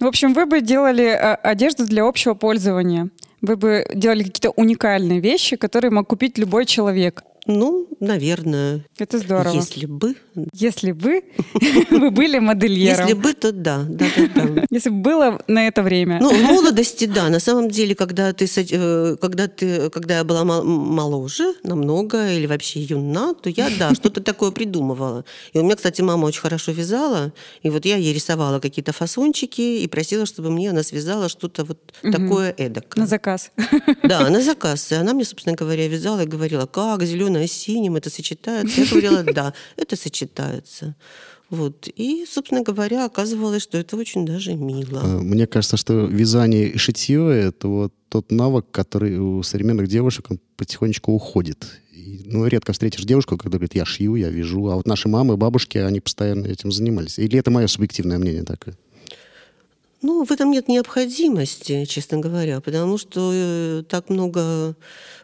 [0.00, 3.10] В общем, вы бы делали а, одежду для общего пользования.
[3.42, 7.22] Вы бы делали какие-то уникальные вещи, которые мог купить любой человек.
[7.50, 8.84] Ну, наверное.
[8.98, 9.54] Это здорово.
[9.54, 10.14] Если бы.
[10.52, 11.22] Если бы
[11.90, 13.06] вы были модельером.
[13.06, 13.84] Если бы, то да.
[13.88, 14.64] да, да, да.
[14.70, 16.18] Если бы было на это время.
[16.20, 17.28] Ну, в молодости, да.
[17.28, 22.80] На самом деле, когда ты, э, когда ты, когда я была моложе, намного, или вообще
[22.80, 25.24] юна, то я, да, что-то такое придумывала.
[25.52, 27.32] И у меня, кстати, мама очень хорошо вязала,
[27.62, 31.78] и вот я ей рисовала какие-то фасончики и просила, чтобы мне она связала что-то вот
[32.02, 33.02] такое эдакое.
[33.02, 33.50] На заказ.
[34.02, 34.92] Да, на заказ.
[34.92, 38.80] И она мне, собственно говоря, вязала и говорила, как зеленая зеленое с синим, это сочетается.
[38.80, 40.94] Я говорила, да, это сочетается.
[41.50, 41.88] Вот.
[41.96, 45.00] И, собственно говоря, оказывалось, что это очень даже мило.
[45.02, 50.26] А, мне кажется, что вязание и шитье— это вот тот навык, который у современных девушек
[50.30, 51.66] он потихонечку уходит.
[51.92, 54.68] И, ну, редко встретишь девушку, когда говорит, я шью, я вяжу.
[54.68, 57.18] А вот наши мамы, бабушки, они постоянно этим занимались.
[57.18, 58.76] Или это мое субъективное мнение такое?
[60.02, 64.74] Ну, в этом нет необходимости, честно говоря, потому что э, так много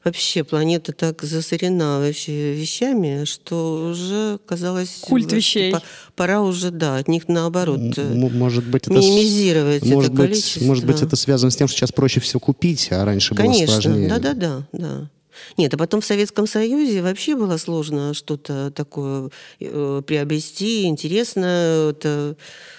[0.04, 4.98] вообще планета так засорена вообще вещами, что уже казалось...
[5.00, 5.74] Культ вещей.
[6.14, 10.58] Пора уже, да, от них наоборот э, может быть, это минимизировать может это количество.
[10.60, 13.66] Быть, может быть, это связано с тем, что сейчас проще все купить, а раньше Конечно,
[13.66, 14.08] было сложнее.
[14.08, 14.66] Конечно, да-да-да.
[14.72, 15.10] да.
[15.56, 21.90] Нет, а потом в Советском Союзе вообще было сложно что-то такое э, приобрести, интересно.
[21.90, 22.36] Это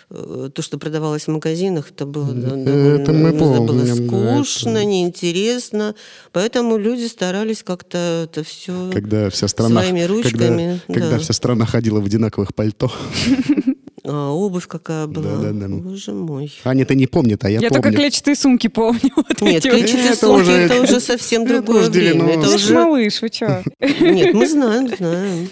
[0.10, 4.86] Э, то, что продавалось в магазинах, это было, это мы помним, было скучно, это...
[4.86, 5.96] неинтересно.
[6.32, 10.80] Поэтому люди старались как-то это все когда вся страна, своими ручками.
[10.88, 11.08] Когда, да.
[11.08, 12.90] когда вся страна ходила в одинаковых пальто.
[14.10, 15.38] А обувь какая была.
[15.38, 15.76] Да, да, да.
[15.76, 16.52] Боже мой.
[16.64, 17.78] Аня-то не помнит, а я, я помню.
[17.78, 19.02] Я только клетчатые сумки помню.
[19.16, 22.26] Вот Нет, клетчатые это сумки уже, это уже совсем другое время.
[22.34, 23.64] Это уже малыш, вы что?
[23.80, 25.50] Нет, мы знаем, знаем.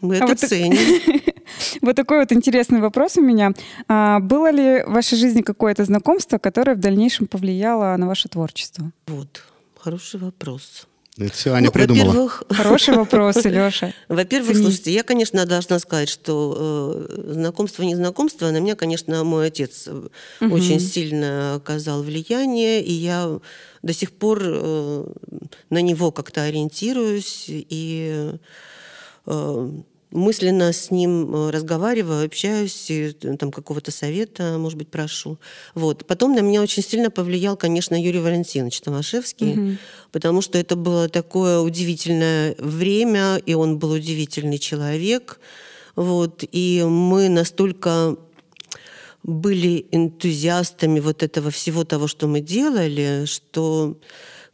[0.00, 0.78] Мы а это вот ценим.
[1.80, 3.52] Вот такой вот интересный вопрос у меня.
[3.88, 8.90] А было ли в вашей жизни какое-то знакомство, которое в дальнейшем повлияло на ваше творчество?
[9.06, 9.42] Вот,
[9.78, 10.86] хороший вопрос.
[11.18, 12.06] Это все Аня ну, придумала.
[12.06, 12.42] Во-первых...
[12.50, 13.94] Хороший вопрос, Леша.
[14.08, 19.46] Во-первых, слушайте, я, конечно, должна сказать, что э, знакомство, не знакомство, на меня, конечно, мой
[19.46, 20.54] отец угу.
[20.54, 23.38] очень сильно оказал влияние, и я
[23.82, 25.06] до сих пор э,
[25.70, 28.32] на него как-то ориентируюсь, и
[29.24, 29.70] э,
[30.10, 35.38] мысленно с ним э, разговариваю, общаюсь, и, э, там какого-то совета, может быть, прошу.
[35.74, 36.06] Вот.
[36.06, 39.76] Потом на меня очень сильно повлиял, конечно, Юрий Валентинович Томашевский, угу.
[40.12, 45.40] потому что это было такое удивительное время, и он был удивительный человек.
[45.96, 46.44] Вот.
[46.52, 48.16] И мы настолько
[49.22, 53.96] были энтузиастами вот этого всего того, что мы делали, что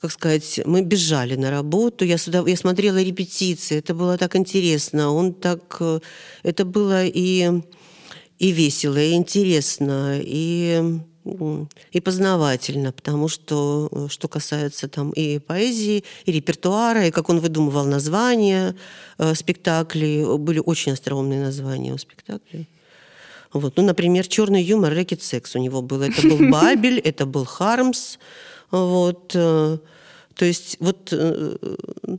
[0.02, 5.12] как сказать, мы бежали на работу, я, сюда, я смотрела репетиции, это было так интересно,
[5.12, 6.00] он так, э,
[6.42, 7.62] это было и,
[8.40, 10.98] и весело, и интересно, и
[11.92, 17.38] и познавательно, потому что, э, что касается там и поэзии, и репертуара, и как он
[17.38, 18.74] выдумывал названия
[19.18, 22.68] э, спектаклей, были очень остроумные названия у спектаклей.
[23.52, 23.76] Вот.
[23.76, 26.02] Ну, например, «Черный юмор», «Рэкет секс» у него был.
[26.02, 28.18] Это был Бабель, это был Хармс,
[28.72, 29.32] вот.
[29.34, 29.78] Э,
[30.34, 31.10] то есть вот...
[31.12, 31.56] Э,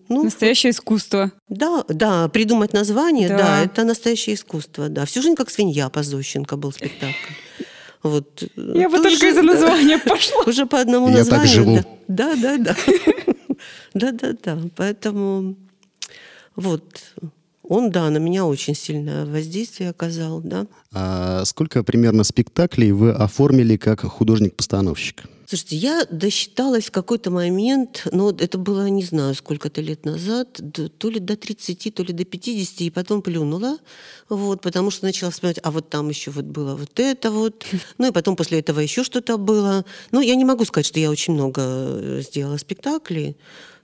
[0.08, 1.32] ну, настоящее искусство.
[1.50, 3.38] Да, да, придумать название, да.
[3.38, 5.06] да, это настоящее искусство, да.
[5.06, 7.34] Всю жизнь как свинья по Зощенко был спектакль.
[8.04, 8.44] Вот.
[8.56, 10.44] Э, Я бы только из-за названия пошла.
[10.46, 11.46] Уже по одному Я названию.
[11.46, 11.80] так живу.
[12.08, 12.76] Да, да, да.
[13.94, 14.58] Да, да, да.
[14.76, 15.56] Поэтому
[16.56, 16.84] вот
[17.62, 20.68] он, да, на меня очень сильное воздействие оказал, да.
[20.92, 25.24] А сколько примерно спектаклей вы оформили как художник-постановщик?
[25.48, 30.60] Слушайте, я досчиталась в какой-то момент, но ну, это было, не знаю, сколько-то лет назад,
[30.98, 33.78] то ли до 30, то ли до 50, и потом плюнула,
[34.30, 37.66] вот, потому что начала вспоминать, а вот там еще вот было вот это вот,
[37.98, 39.86] ну и потом после этого еще что-то было.
[40.12, 43.38] Ну, я не могу сказать, что я очень много э, сделала спектаклей,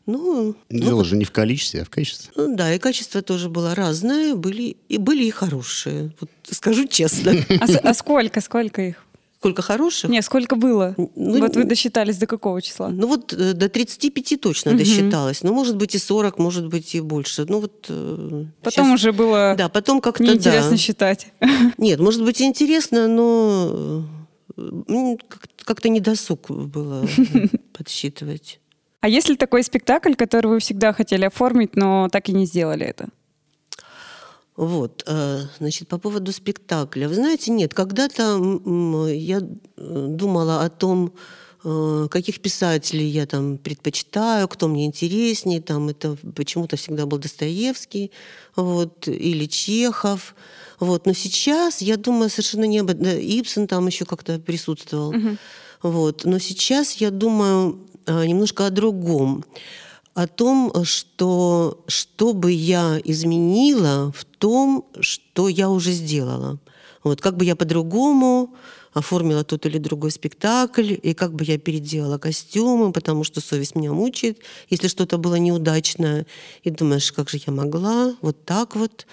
[0.06, 2.32] ну, Дело ну, же не в количестве, а в качестве.
[2.36, 7.34] Ну, да, и качество тоже было разное, были и были и хорошие, вот скажу честно.
[7.60, 9.06] А, а сколько, сколько их?
[9.40, 10.10] Сколько хороших?
[10.10, 10.96] Нет, сколько было?
[10.98, 12.90] Ну, вот вы досчитались до какого числа?
[12.90, 14.80] Ну вот э, до 35 точно угу.
[14.80, 15.44] досчиталась.
[15.44, 17.46] Ну, может быть, и 40, может быть, и больше.
[17.48, 17.86] Ну вот...
[17.88, 18.94] Э, потом сейчас...
[18.96, 20.78] уже было да, потом как-то, неинтересно да.
[20.78, 21.28] считать.
[21.78, 24.04] Нет, может быть, интересно, но
[24.58, 25.16] э,
[25.64, 27.08] как-то недосуг было
[27.78, 28.60] подсчитывать.
[29.00, 32.86] А есть ли такой спектакль, который вы всегда хотели оформить, но так и не сделали
[32.86, 33.08] это?
[34.60, 37.08] Вот, э, значит, по поводу спектакля.
[37.08, 38.38] Вы знаете, нет, когда-то
[39.08, 39.40] я
[39.78, 41.14] думала о том,
[41.64, 48.12] каких писателей я там предпочитаю, кто мне интереснее, там это почему-то всегда был Достоевский,
[48.58, 50.36] вот, или Чехов,
[50.82, 55.38] вот, но сейчас я думаю совершенно не об этом, Ипсон там еще как-то присутствовал, угу.
[55.84, 59.46] вот, но сейчас я думаю немножко о другом
[60.14, 66.60] о том, что, что бы я изменила в том, что я уже сделала.
[67.04, 68.54] Вот, как бы я по-другому
[68.94, 73.94] оформила тот или другой спектакль, и как бы я переделала костюмы, потому что совесть меня
[73.94, 76.26] мучает, если что-то было неудачно,
[76.64, 79.06] и думаешь, как же я могла, вот так вот.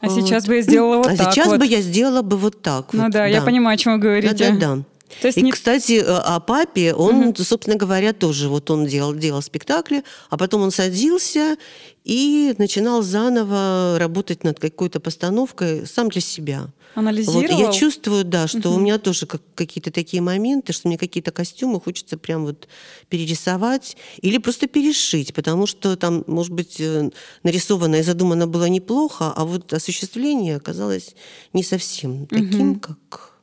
[0.00, 0.14] А вот.
[0.20, 1.58] сейчас бы я сделала вот а так А сейчас вот.
[1.58, 3.12] бы я сделала бы вот так ну вот.
[3.12, 4.34] да, да, я понимаю, о чем вы говорите.
[4.34, 4.82] Да-да-да.
[5.20, 5.52] То есть и, не...
[5.52, 7.44] кстати, э, о папе, он, угу.
[7.44, 11.56] собственно говоря, тоже вот он делал, делал спектакли, а потом он садился
[12.04, 16.68] и начинал заново работать над какой-то постановкой сам для себя.
[16.94, 17.42] Анализировал?
[17.42, 18.78] Вот, я чувствую, да, что угу.
[18.78, 22.66] у меня тоже как, какие-то такие моменты, что мне какие-то костюмы хочется прям вот
[23.08, 27.10] перерисовать или просто перешить, потому что там, может быть, э,
[27.42, 31.14] нарисовано и задумано было неплохо, а вот осуществление оказалось
[31.52, 32.80] не совсем таким, угу.
[32.80, 33.37] как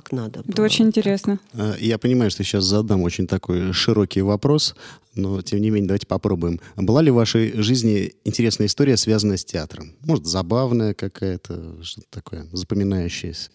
[0.00, 0.40] как надо.
[0.40, 0.52] Было.
[0.52, 1.40] Это очень интересно.
[1.54, 4.74] А, я понимаю, что сейчас задам очень такой широкий вопрос,
[5.14, 6.60] но тем не менее давайте попробуем.
[6.76, 9.92] Была ли в вашей жизни интересная история, связанная с театром?
[10.00, 13.50] Может, забавная какая-то, что-то такое запоминающееся?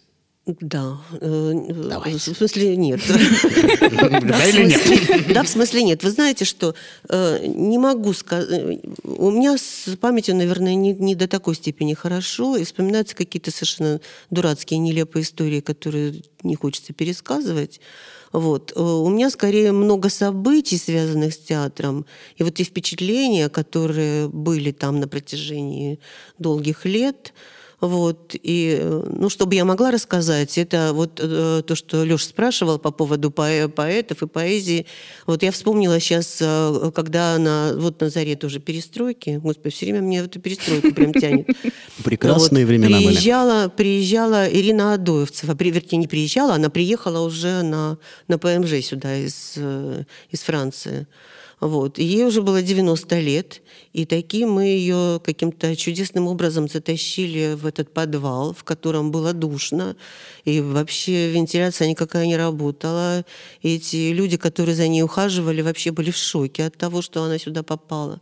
[0.45, 0.97] Да.
[1.21, 1.53] Э,
[1.89, 2.33] Давайте.
[2.33, 2.99] В смысле нет.
[4.23, 5.33] Да или нет?
[5.33, 6.03] Да, в смысле нет.
[6.03, 6.75] Вы знаете, что
[7.07, 8.49] э, не могу сказать...
[8.51, 14.01] Э, у меня с памятью, наверное, не до такой степени хорошо, и вспоминаются какие-то совершенно
[14.31, 17.79] дурацкие, нелепые истории, которые не хочется пересказывать.
[18.33, 18.73] Вот.
[18.75, 24.99] У меня скорее много событий, связанных с театром, и вот те впечатления, которые были там
[24.99, 25.99] на протяжении
[26.39, 27.33] долгих лет,
[27.87, 32.91] вот, и, ну, чтобы я могла рассказать, это вот э, то, что Леша спрашивал по
[32.91, 34.85] поводу поэ поэтов и поэзии.
[35.27, 40.01] Вот я вспомнила сейчас, э, когда на, вот на заре тоже перестройки, господи, все время
[40.01, 41.47] мне эту перестройку прям тянет.
[42.03, 48.83] Прекрасные времена приезжала, Приезжала Ирина Адоевцева, вернее, не приезжала, она приехала уже на, на ПМЖ
[48.83, 51.07] сюда из, э, из Франции.
[51.63, 51.97] Вот.
[51.97, 53.61] И ей уже было 90 лет,
[53.93, 59.95] и такие мы ее каким-то чудесным образом затащили в этот подвал, в котором было душно,
[60.43, 63.23] и вообще вентиляция никакая не работала.
[63.61, 67.39] И эти люди, которые за ней ухаживали, вообще были в шоке от того, что она
[67.39, 68.19] сюда попала.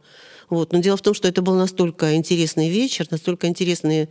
[0.51, 0.73] Вот.
[0.73, 4.09] Но дело в том, что это был настолько интересный вечер, настолько интересные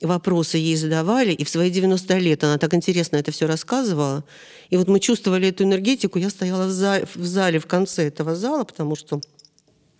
[0.00, 4.24] вопросы ей задавали, и в свои 90 лет она так интересно это все рассказывала.
[4.70, 6.18] И вот мы чувствовали эту энергетику.
[6.18, 9.16] Я стояла в зале, в, зале, в конце этого зала, потому что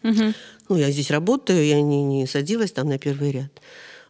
[0.02, 0.33] угу.
[0.70, 3.61] ну, я здесь работаю, я не, не садилась там на первый ряд.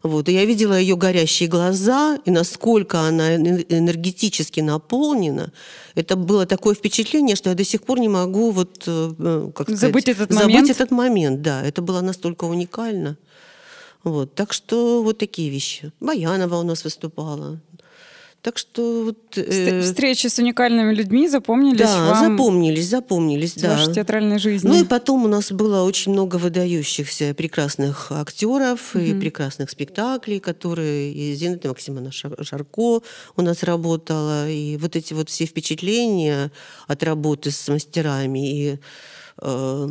[0.03, 0.29] Вот.
[0.29, 5.53] И я видела ее горящие глаза, и насколько она энергетически наполнена.
[5.95, 10.05] Это было такое впечатление, что я до сих пор не могу вот, э, как забыть
[10.05, 10.67] сказать, этот момент.
[10.67, 11.62] Забыть этот момент, да.
[11.65, 13.17] Это было настолько уникально.
[14.03, 14.35] Вот.
[14.35, 15.93] Так что вот такие вещи.
[16.01, 17.61] Баянова у нас выступала.
[18.43, 19.83] Так что вот, э...
[19.83, 22.33] встречи с уникальными людьми запомнились да, вам?
[22.33, 23.77] запомнились, запомнились, да.
[23.77, 24.69] Вашей театральной жизни.
[24.69, 29.07] Ну и потом у нас было очень много выдающихся прекрасных актеров mm-hmm.
[29.07, 33.03] и прекрасных спектаклей, которые и Зината Максимовна Шарко
[33.37, 36.51] у нас работала, и вот эти вот все впечатления
[36.89, 38.79] от работы с мастерами и
[39.41, 39.89] э,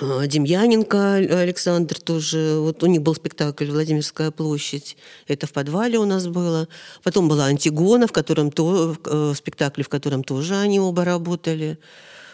[0.00, 4.96] Демьяненко Александр тоже, вот у них был спектакль «Владимирская площадь»,
[5.28, 6.66] это в подвале у нас было.
[7.02, 11.78] Потом была «Антигона», в, котором то, в спектакле, в котором тоже они оба работали.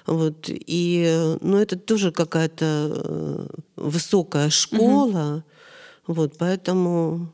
[0.07, 0.47] Вот.
[0.49, 5.45] И, ну, это тоже какая-то э, высокая школа.
[6.07, 6.15] Угу.
[6.15, 7.33] Вот, поэтому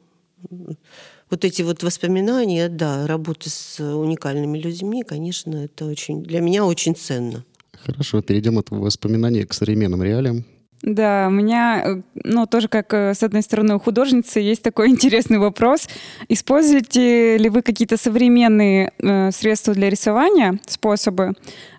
[1.31, 6.97] вот эти вот воспоминания, да, работы с уникальными людьми, конечно, это очень, для меня очень
[6.97, 7.45] ценно.
[7.85, 10.45] Хорошо, перейдем от воспоминаний к современным реалиям.
[10.83, 14.89] Да, у меня, э, ну, тоже как, э, с одной стороны, у художницы есть такой
[14.91, 15.89] интересный вопрос.
[16.29, 21.33] Используете ли вы какие-то современные э, средства для рисования, способы?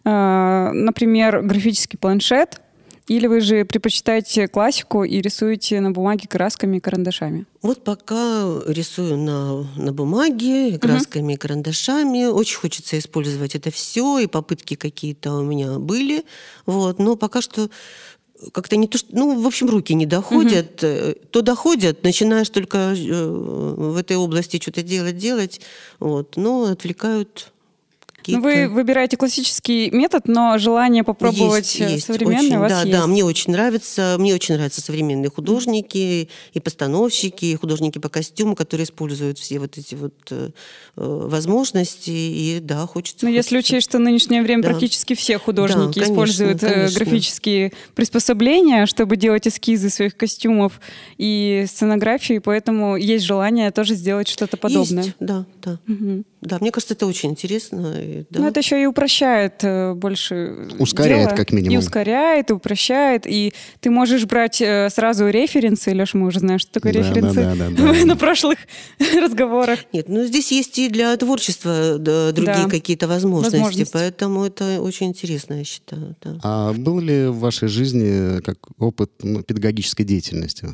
[0.06, 2.62] Э, например, графический планшет,
[3.08, 7.46] или вы же предпочитаете классику и рисуете на бумаге красками и карандашами?
[7.62, 12.26] Вот пока рисую на, на бумаге, красками и карандашами.
[12.26, 16.26] Очень хочется использовать это все, и попытки какие-то у меня были.
[16.66, 16.98] Вот.
[16.98, 17.70] Но пока что
[18.52, 20.84] как-то не то, что, ну, в общем, руки не доходят.
[20.84, 21.14] Угу.
[21.32, 25.62] То доходят, начинаешь только э, в этой области что-то делать, делать,
[26.00, 27.54] вот, но отвлекают
[28.26, 28.42] какие-то.
[28.42, 32.92] Вы выбираете классический метод, но желание попробовать есть, есть, современный очень, у вас да, есть.
[32.92, 38.56] Да, мне очень нравится, мне очень нравятся современные художники и постановщики, и художники по костюму,
[38.56, 40.50] которые используют все вот эти вот э,
[40.96, 43.26] возможности, и да, хочется.
[43.26, 44.70] Ну, если учесть, что в нынешнее время да.
[44.70, 47.00] практически все художники да, конечно, используют э, конечно.
[47.00, 50.80] графические приспособления, чтобы делать эскизы своих костюмов
[51.18, 55.04] и сценографии, поэтому есть желание тоже сделать что-то подобное.
[55.04, 55.80] Есть, да, да.
[55.88, 56.24] Угу.
[56.46, 57.96] Да, мне кажется, это очень интересно.
[57.98, 58.40] И, да.
[58.40, 61.74] Ну, это еще и упрощает э, больше Ускоряет, дело, как минимум.
[61.74, 63.26] И ускоряет, и упрощает.
[63.28, 65.92] И ты можешь брать э, сразу референсы.
[65.92, 68.06] Леша, мы уже знаем, что такое да, референсы да, да, да, да.
[68.06, 68.60] на прошлых
[69.00, 69.80] разговорах.
[69.92, 72.70] Нет, ну здесь есть и для творчества да, другие да.
[72.70, 76.16] какие-то возможности, возможности, поэтому это очень интересно, я считаю.
[76.24, 76.40] Да.
[76.44, 80.74] А был ли в вашей жизни как опыт ну, педагогической деятельности?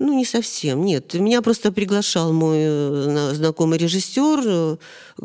[0.00, 1.14] Ну, не совсем, нет.
[1.14, 4.76] Меня просто приглашал мой э, знакомый режиссер э,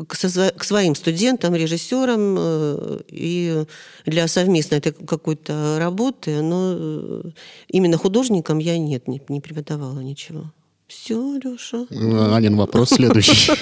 [0.06, 3.64] к, своим студентам, режиссерам, э, и
[4.06, 7.22] для совместной какой-то работы, но
[7.68, 10.52] именно художникам я нет, не, не преподавала ничего.
[10.86, 11.86] Все, Леша.
[12.34, 13.52] Анин вопрос следующий.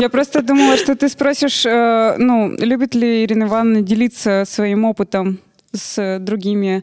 [0.00, 5.38] Я просто думала, что ты спросишь, ну, любит ли Ирина Ивановна делиться своим опытом
[5.72, 6.82] с другими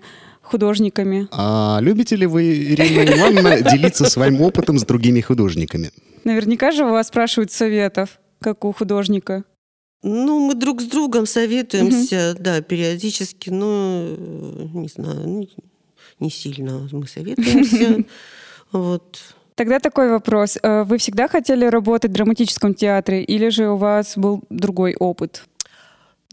[0.49, 1.27] художниками.
[1.31, 2.43] А любите ли вы,
[2.73, 5.91] Ирина Ивановна, делиться своим опытом с другими художниками?
[6.23, 9.43] Наверняка же у вас спрашивают советов, как у художника.
[10.01, 12.43] Ну, мы друг с другом советуемся, угу.
[12.43, 14.15] да, периодически, но,
[14.73, 15.47] не знаю,
[16.19, 18.03] не сильно мы советуемся.
[18.71, 19.19] Вот.
[19.55, 20.59] Тогда такой вопрос.
[20.61, 25.43] Э, вы всегда хотели работать в драматическом театре или же у вас был другой опыт?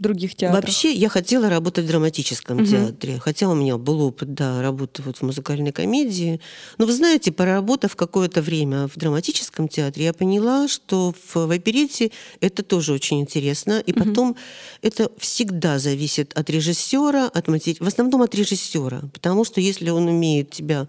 [0.03, 0.63] Других театрах?
[0.63, 2.67] Вообще, я хотела работать в драматическом угу.
[2.67, 3.19] театре.
[3.19, 6.41] Хотя у меня был опыт, да, работы вот в музыкальной комедии.
[6.79, 12.11] Но вы знаете, поработав какое-то время в драматическом театре, я поняла, что в, в оперете
[12.41, 13.81] это тоже очень интересно.
[13.81, 14.05] И угу.
[14.05, 14.37] потом
[14.83, 17.77] это всегда зависит от режиссера, от матери...
[17.81, 19.03] в основном от режиссера.
[19.13, 20.89] Потому что если он умеет тебя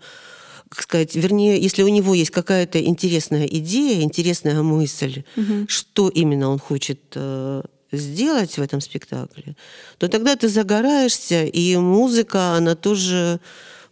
[0.69, 5.65] как сказать, вернее, если у него есть какая-то интересная идея, интересная мысль, угу.
[5.69, 9.55] что именно он хочет э, сделать в этом спектакле,
[9.97, 13.39] то тогда ты загораешься, и музыка, она тоже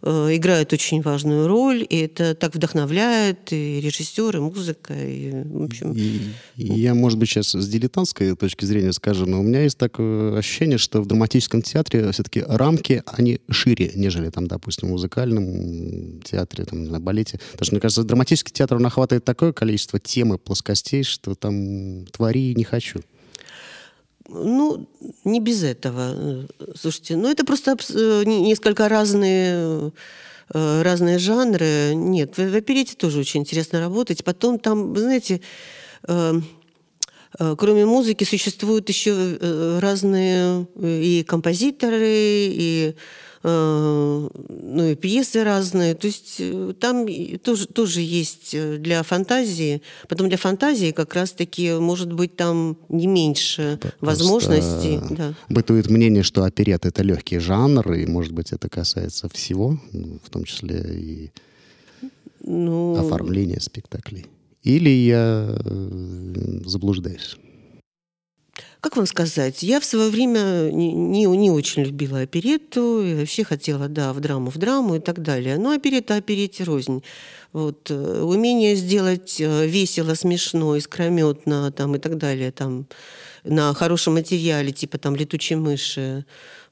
[0.02, 5.64] э, играет очень важную роль, и это так вдохновляет и режиссер, и музыка, и в
[5.64, 5.92] общем.
[5.92, 6.20] И,
[6.56, 10.38] и я, может быть, сейчас с дилетантской точки зрения скажу, но у меня есть такое
[10.38, 16.64] ощущение, что в драматическом театре все-таки рамки они шире, нежели там, допустим, в музыкальном театре,
[16.64, 17.40] там на балете.
[17.52, 22.54] Потому что мне кажется, драматический театр он охватывает такое количество темы, плоскостей, что там твори
[22.54, 23.00] не хочу.
[24.28, 24.86] Ну,
[25.24, 26.46] не без этого.
[26.74, 29.92] Слушайте, ну это просто э, несколько разные
[30.52, 31.92] э, разные жанры.
[31.94, 34.24] Нет, в, в оперете тоже очень интересно работать.
[34.24, 35.40] Потом там, вы знаете,
[36.08, 36.40] э,
[37.56, 42.94] кроме музыки существуют еще разные и композиторы, и
[43.48, 45.94] ну и пьесы разные.
[45.94, 47.06] То есть э, там
[47.38, 49.82] тоже, тоже есть э, для фантазии.
[50.08, 55.00] Потом для фантазии как раз-таки может быть там не меньше Просто возможностей.
[55.10, 55.34] Да.
[55.48, 59.78] Бытует мнение, что оперет— это легкий жанр, и, может быть, это касается всего,
[60.24, 61.30] в том числе и
[62.40, 62.96] ну...
[62.98, 64.26] оформления спектаклей.
[64.64, 65.56] Или я
[66.64, 67.36] заблуждаюсь?
[68.80, 73.42] Как вам сказать, я в свое время не, не, не очень любила оперетту, и вообще
[73.44, 75.58] хотела, да, в драму, в драму и так далее.
[75.58, 77.02] Но оперетта оперетте рознь.
[77.52, 82.86] Вот, э, умение сделать э, весело, смешно, искрометно там, и так далее, там,
[83.44, 86.24] на хорошем материале, типа там «Летучие мыши»,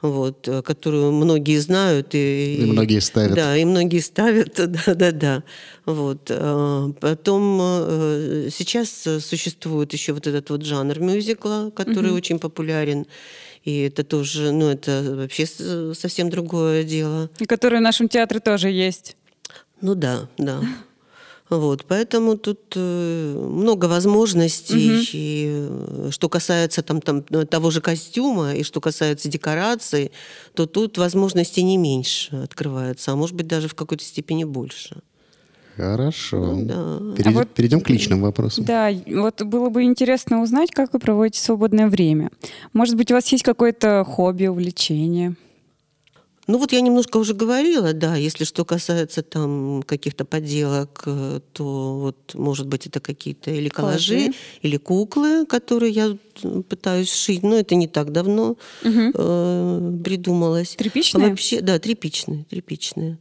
[0.04, 2.14] вот, э, которую многие знают.
[2.14, 3.34] И, и многие ставят.
[3.34, 5.42] Да, и многие ставят, да-да-да.
[5.86, 6.26] Вот.
[6.28, 8.90] Э, потом э, сейчас
[9.20, 12.16] существует еще вот этот вот жанр мюзикла, который угу.
[12.16, 13.06] очень популярен.
[13.64, 15.46] И это тоже, ну, это вообще
[15.94, 17.30] совсем другое дело.
[17.38, 19.16] И который в нашем театре тоже есть.
[19.80, 20.60] Ну да, да.
[21.50, 24.94] Вот, поэтому тут э, много возможностей.
[24.94, 25.04] Угу.
[25.12, 30.10] И э, что касается там, там, того же костюма, и что касается декораций,
[30.54, 34.96] то тут возможностей не меньше открывается, а может быть даже в какой-то степени больше.
[35.76, 36.38] Хорошо.
[36.38, 37.14] Ну, да.
[37.16, 38.64] Перейдем, а вот, перейдем к личным вопросам.
[38.64, 42.30] Да, вот было бы интересно узнать, как вы проводите свободное время.
[42.72, 45.34] Может быть, у вас есть какое-то хобби, увлечение?
[46.46, 51.98] Ну вот я немножко уже говорила, да, если что касается там каких-то поделок, э, то
[51.98, 54.34] вот, может быть, это какие-то или коллажи, коллажи.
[54.62, 56.16] или куклы, которые я
[56.68, 59.12] пытаюсь шить, но это не так давно угу.
[59.14, 60.74] э, придумалось.
[60.76, 61.30] Тряпичные?
[61.30, 63.18] Вообще, да, тряпичные, тряпичные.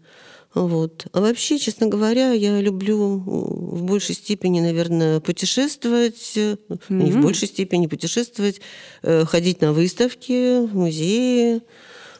[0.54, 1.08] Вот.
[1.14, 6.68] А вообще, честно говоря, я люблю в большей степени, наверное, путешествовать, mm-hmm.
[6.90, 8.62] не в большей степени путешествовать,
[9.02, 11.62] э, ходить на выставки, музеи,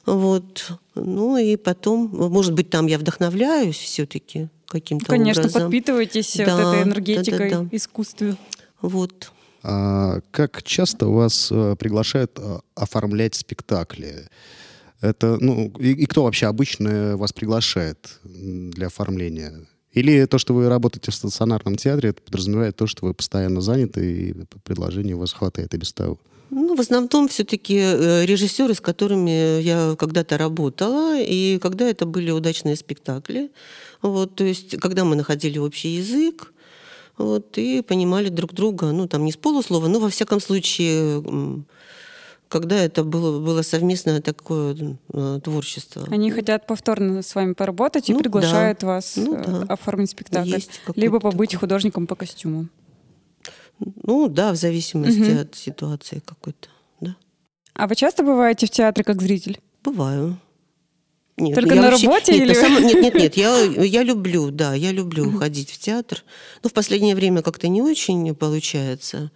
[0.06, 0.72] вот.
[0.96, 5.62] Ну и потом, может быть, там я вдохновляюсь все-таки каким-то Конечно, образом.
[5.64, 7.76] подпитываетесь да, вот этой энергетикой да, да, да.
[7.76, 8.38] искусства.
[8.82, 9.32] Вот.
[9.64, 14.28] А как часто вас э, приглашают э, оформлять спектакли?
[15.00, 19.66] Это, ну, и, и кто вообще обычно вас приглашает для оформления?
[19.94, 24.12] Или то, что вы работаете в стационарном театре, это подразумевает то, что вы постоянно заняты,
[24.12, 26.20] и предложений у вас хватает и без того?
[26.56, 32.32] Ну, в основном все-таки э, режиссеры, с которыми я когда-то работала, и когда это были
[32.32, 33.52] удачные спектакли.
[34.02, 36.54] Вот, то есть, когда мы находили общий язык,
[37.18, 41.24] вот, и понимали друг друга, ну, там не с полуслова, но, во всяком случае,
[42.50, 46.08] когда это было, было совместное такое э, творчество.
[46.12, 48.88] Они хотят повторно с вами поработать и ну, приглашают да.
[48.88, 49.74] вас ну, э, да.
[49.74, 50.60] оформить спектакль.
[50.96, 51.62] Либо побыть такой.
[51.62, 52.68] художником по костюму.
[53.80, 55.42] Ну да, в зависимости угу.
[55.42, 56.70] от ситуации какой-то.
[57.02, 57.16] Да.
[57.74, 59.60] А вы часто бываете в театре как зритель?
[59.84, 60.38] Бываю.
[61.36, 62.54] Нет, Только на вообще, работе нет, или?
[62.54, 65.40] Самом, нет, нет, нет, я, я люблю, да, я люблю угу.
[65.40, 66.24] ходить в театр.
[66.62, 69.32] Но в последнее время как-то не очень получается.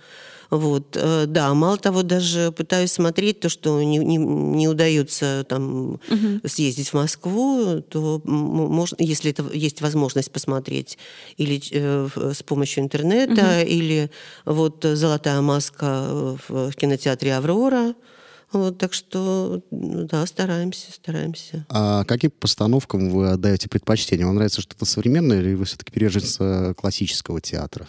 [0.49, 5.93] Вот, э, да, мало того, даже пытаюсь смотреть то, что не, не, не удается там
[5.93, 6.41] угу.
[6.45, 10.97] съездить в Москву, то можно, если это есть возможность посмотреть
[11.37, 13.67] или э, с помощью интернета, угу.
[13.67, 14.09] или
[14.45, 17.93] вот «Золотая маска» в, в кинотеатре «Аврора»,
[18.53, 21.65] вот, так что, да, стараемся, стараемся.
[21.67, 24.25] А каким постановкам вы отдаете предпочтение?
[24.25, 26.37] Вам нравится что-то современное или вы все-таки пережитесь
[26.77, 27.87] классического театра?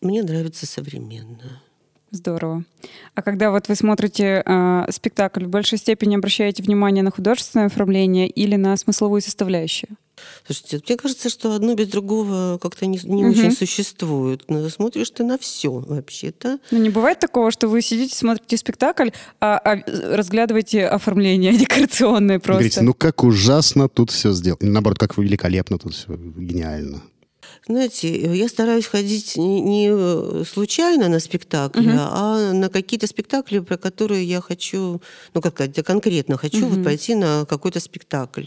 [0.00, 1.62] Мне нравится современное.
[2.10, 2.64] Здорово.
[3.14, 8.28] А когда вот вы смотрите э, спектакль, в большей степени обращаете внимание на художественное оформление
[8.28, 9.96] или на смысловую составляющую?
[10.46, 13.32] Слушайте, мне кажется, что одно без другого как-то не, не угу.
[13.32, 14.44] очень существует.
[14.48, 16.58] Но смотришь ты на все вообще-то.
[16.70, 19.82] Но не бывает такого, что вы сидите, смотрите спектакль, а, а
[20.16, 22.60] разглядываете оформление декорационное просто.
[22.60, 24.70] Говорите, ну как ужасно тут все сделано.
[24.70, 27.02] Наоборот, как великолепно тут все гениально.
[27.68, 31.98] Знаете, я стараюсь ходить не, не э, случайно на спектакли, угу.
[31.98, 35.02] а на какие-то спектакли, про которые я хочу,
[35.34, 36.76] ну как сказать, конкретно хочу угу.
[36.76, 38.44] вот пойти на какой-то спектакль.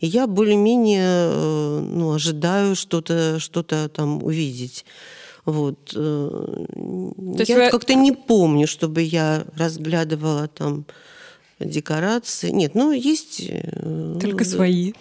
[0.00, 4.86] И я более-менее э, ну, ожидаю что-то что там увидеть.
[5.44, 5.92] Вот.
[5.94, 6.66] Э,
[7.36, 7.70] То я вы...
[7.70, 10.86] как-то не помню, чтобы я разглядывала там
[11.64, 12.50] декорации.
[12.50, 13.48] Нет, ну есть...
[14.20, 14.92] Только ну, свои.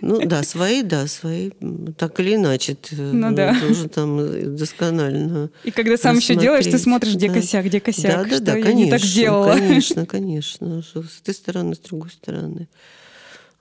[0.00, 1.50] Ну да, свои, да, свои,
[1.96, 2.74] так или иначе.
[2.74, 3.58] Ты ну, да.
[3.60, 7.34] тоже там досконально И когда сам еще делаешь, ты смотришь, где да.
[7.34, 8.28] косяк, где косяк.
[8.28, 9.52] Да, да, да, я конечно, не так сделала.
[9.54, 10.82] Конечно, конечно.
[10.82, 12.68] С этой стороны, с другой стороны.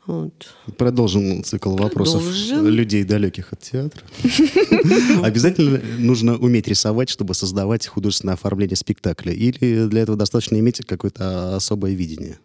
[0.08, 0.56] Вот.
[0.78, 2.68] Продолжим цикл вопросов Продолжим.
[2.68, 4.02] людей, далеких от театра.
[5.22, 9.34] Обязательно нужно уметь рисовать, чтобы создавать художественное оформление спектакля?
[9.34, 12.40] Или для этого достаточно иметь какое-то особое видение?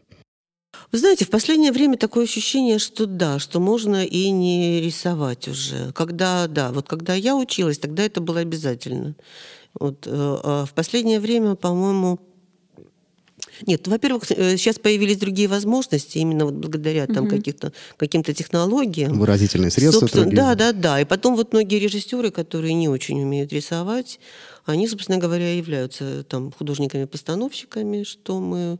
[0.91, 5.93] Вы знаете, в последнее время такое ощущение, что да, что можно и не рисовать уже.
[5.93, 9.15] Когда, да, вот когда я училась, тогда это было обязательно.
[9.79, 12.19] Вот, э, а в последнее время, по-моему,
[13.67, 17.37] нет, во-первых, сейчас э, появились другие возможности, именно вот благодаря там, угу.
[17.37, 19.19] каких-то, каким-то технологиям.
[19.19, 20.09] Выразительные средства.
[20.27, 21.01] Да, да, да.
[21.01, 24.21] И потом вот многие режиссеры, которые не очень умеют рисовать,
[24.65, 28.79] они, собственно говоря, являются там художниками-постановщиками, что мы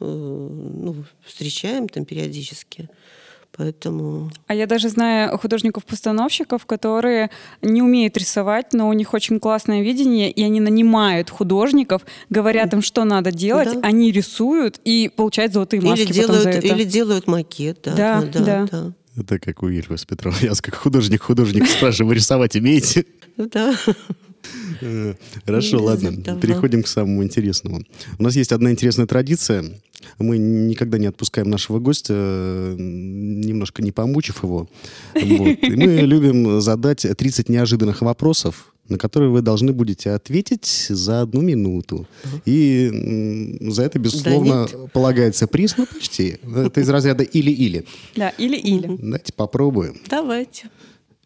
[0.00, 2.88] Э, ну, встречаем там периодически.
[3.56, 4.30] Поэтому...
[4.46, 7.30] А я даже знаю художников-постановщиков, которые
[7.62, 12.82] не умеют рисовать, но у них очень классное видение, и они нанимают художников, говорят им,
[12.82, 13.80] что надо делать, да.
[13.82, 16.66] они рисуют и получают золотые маски или делают, за это.
[16.66, 17.94] Или делают макет, да.
[17.94, 18.40] Да, да.
[18.40, 18.66] да.
[18.70, 18.92] да.
[19.16, 20.36] Это как у Ильфа Петрова.
[20.40, 23.06] Я как художник-художник спрашиваю, рисовать умеете?
[23.36, 23.74] Да.
[24.80, 25.14] Э,
[25.44, 26.12] хорошо, ладно.
[26.40, 27.82] Переходим к самому интересному.
[28.18, 29.64] У нас есть одна интересная традиция.
[30.18, 34.68] Мы никогда не отпускаем нашего гостя, э, немножко не помучив его.
[35.14, 35.22] Вот.
[35.22, 41.40] И мы любим задать 30 неожиданных вопросов, на которые вы должны будете ответить за одну
[41.40, 42.06] минуту.
[42.44, 46.38] И за это, безусловно, да полагается приз, ну почти.
[46.54, 47.86] Это из разряда или-или.
[48.14, 48.98] Да, или-или.
[49.00, 49.96] Давайте попробуем.
[50.08, 50.68] Давайте.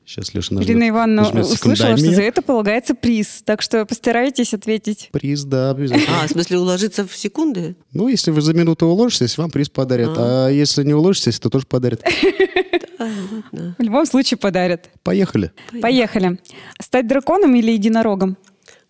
[0.08, 3.42] Сейчас Леша нажмет, Ирина Ивановна услышала, что за это полагается приз.
[3.44, 5.10] Так что постарайтесь ответить.
[5.12, 6.22] Приз, да, обязательно.
[6.22, 7.76] А, в смысле уложиться в секунды?
[7.92, 10.16] Ну, если вы за минуту уложитесь, вам приз подарят.
[10.16, 12.02] А, а если не уложитесь, то тоже подарят.
[12.98, 14.88] В любом случае подарят.
[15.02, 15.52] Поехали.
[15.82, 16.38] Поехали.
[16.80, 18.38] Стать драконом или единорогом?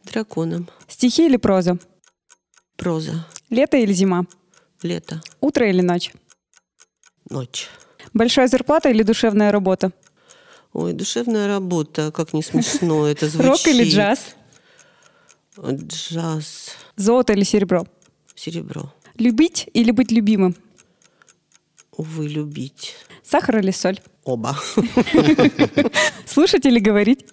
[0.05, 0.69] Драконом.
[0.87, 1.79] Стихи или проза?
[2.77, 3.27] Проза.
[3.51, 4.25] Лето или зима?
[4.85, 5.21] Лето.
[5.41, 6.12] Утро или ночь?
[7.29, 7.69] Ночь.
[8.14, 9.91] Большая зарплата или душевная работа?
[10.73, 13.51] Ой, душевная работа, как не смешно это звучит.
[13.51, 14.35] Рок или джаз?
[15.59, 16.71] Джаз.
[16.97, 17.87] Золото или серебро?
[18.35, 18.93] Серебро.
[19.16, 20.55] Любить или быть любимым?
[21.97, 22.95] Увы, любить.
[23.25, 23.99] Сахар или соль?
[24.25, 24.57] Оба.
[26.27, 27.27] Слушать или говорить?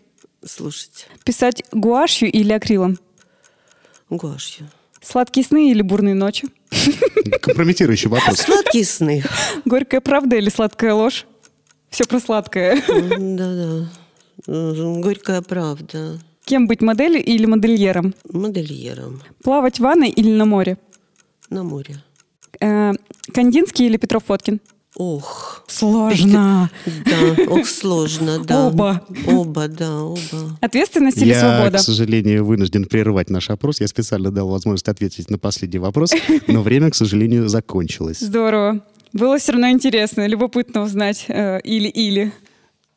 [0.43, 1.07] Слушать.
[1.23, 2.97] Писать гуашью или акрилом?
[4.09, 4.69] Гуашью.
[5.01, 6.47] Сладкие сны или бурные ночи?
[7.41, 8.39] Компрометирующий вопрос.
[8.39, 9.23] Сладкие сны.
[9.65, 11.25] Горькая правда или сладкая ложь?
[11.89, 12.81] Все про сладкое.
[12.87, 13.87] Да-да.
[14.47, 16.19] Горькая правда.
[16.45, 18.13] Кем быть, моделью или модельером?
[18.31, 19.21] Модельером.
[19.43, 20.77] Плавать в ванной или на море?
[21.49, 22.03] На море.
[22.59, 22.91] Э,
[23.33, 24.59] Кандинский или Петров Фоткин?
[24.95, 25.63] Ох.
[25.67, 26.69] Сложно.
[27.05, 28.67] Да, ох, сложно, да.
[28.67, 29.01] Оба.
[29.27, 30.57] Оба, да, оба.
[30.61, 31.77] Ответственность или я, свобода?
[31.79, 33.81] к сожалению, вынужден прерывать наш опрос.
[33.81, 36.11] Я специально дал возможность ответить на последний вопрос,
[36.47, 38.19] но время, к сожалению, закончилось.
[38.19, 38.81] Здорово.
[39.15, 42.33] Было все равно интересно, любопытно узнать э, или-или.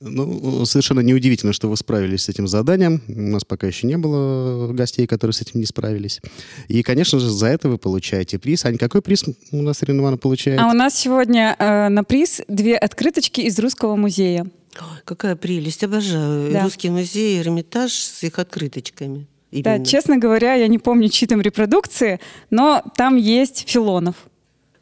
[0.00, 3.00] Ну, совершенно неудивительно, что вы справились с этим заданием.
[3.06, 6.20] У нас пока еще не было гостей, которые с этим не справились.
[6.66, 8.64] И, конечно же, за это вы получаете приз.
[8.64, 10.58] Ань, какой приз у нас Ирина Ивановна получает?
[10.58, 14.48] А у нас сегодня э, на приз две открыточки из Русского музея.
[14.80, 15.84] Ой, какая прелесть.
[15.84, 16.52] Обожаю.
[16.52, 16.64] Да.
[16.64, 19.28] Русский музей, Эрмитаж с их открыточками.
[19.52, 19.78] Именно.
[19.78, 22.18] Да, честно говоря, я не помню, чьи там репродукции,
[22.50, 24.16] но там есть Филонов.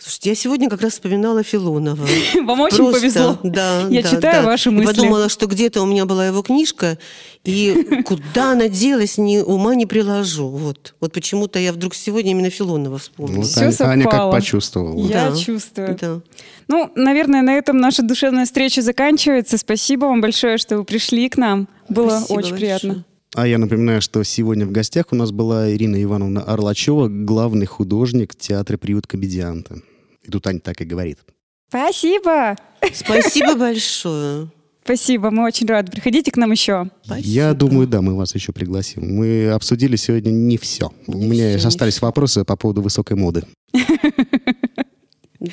[0.07, 2.07] Слушайте, я сегодня как раз вспоминала Филонова.
[2.45, 3.39] Вам очень Просто, повезло.
[3.43, 4.49] Да, я да, читаю да.
[4.49, 4.85] ваши мысли.
[4.85, 6.97] И подумала, что где-то у меня была его книжка,
[7.43, 10.47] и куда она делась, ни ума не приложу.
[10.47, 13.41] Вот, вот почему-то я вдруг сегодня именно Филонова вспомнила.
[13.41, 14.97] Вот Все Аня, Аня как почувствовала.
[15.09, 15.37] Я да.
[15.37, 15.99] чувствую.
[16.01, 16.21] Да.
[16.69, 19.59] Ну, наверное, на этом наша душевная встреча заканчивается.
[19.59, 21.67] Спасибо вам большое, что вы пришли к нам.
[21.89, 22.61] Было Спасибо очень большое.
[22.61, 23.05] приятно.
[23.35, 28.37] А я напоминаю, что сегодня в гостях у нас была Ирина Ивановна Орлачева, главный художник
[28.37, 29.83] театра «Приют комедианта».
[30.27, 31.19] И тут Аня так и говорит.
[31.69, 32.57] Спасибо!
[32.93, 34.49] Спасибо большое.
[34.85, 35.91] Спасибо, мы очень рады.
[35.91, 36.89] Приходите к нам еще.
[37.03, 37.29] Спасибо.
[37.29, 39.17] Я думаю, да, мы вас еще пригласим.
[39.17, 40.93] Мы обсудили сегодня не все.
[41.09, 43.43] Не У меня все, остались вопросы по поводу высокой моды.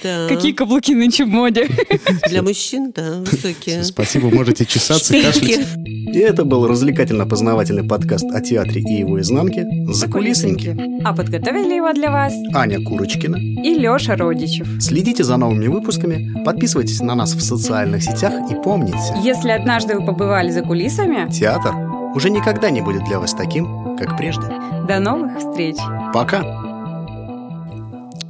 [0.02, 0.28] Да.
[0.28, 1.68] Какие каблуки нынче в моде?
[2.30, 3.84] Для мужчин, да, высокие.
[3.84, 5.68] Спасибо, можете чесаться, кашлять.
[5.86, 10.76] И это был развлекательно-познавательный подкаст о театре и его изнанке «Закулисники».
[11.04, 13.36] А подготовили его для вас Аня Курочкина.
[13.38, 14.68] и Леша Родичев.
[14.82, 20.06] Следите за новыми выпусками, подписывайтесь на нас в социальных сетях и помните, Если однажды вы
[20.06, 21.74] побывали за кулисами, театр
[22.16, 24.44] уже никогда не будет для вас таким, как прежде.
[24.88, 25.76] до новых встреч.
[26.14, 26.73] Пока.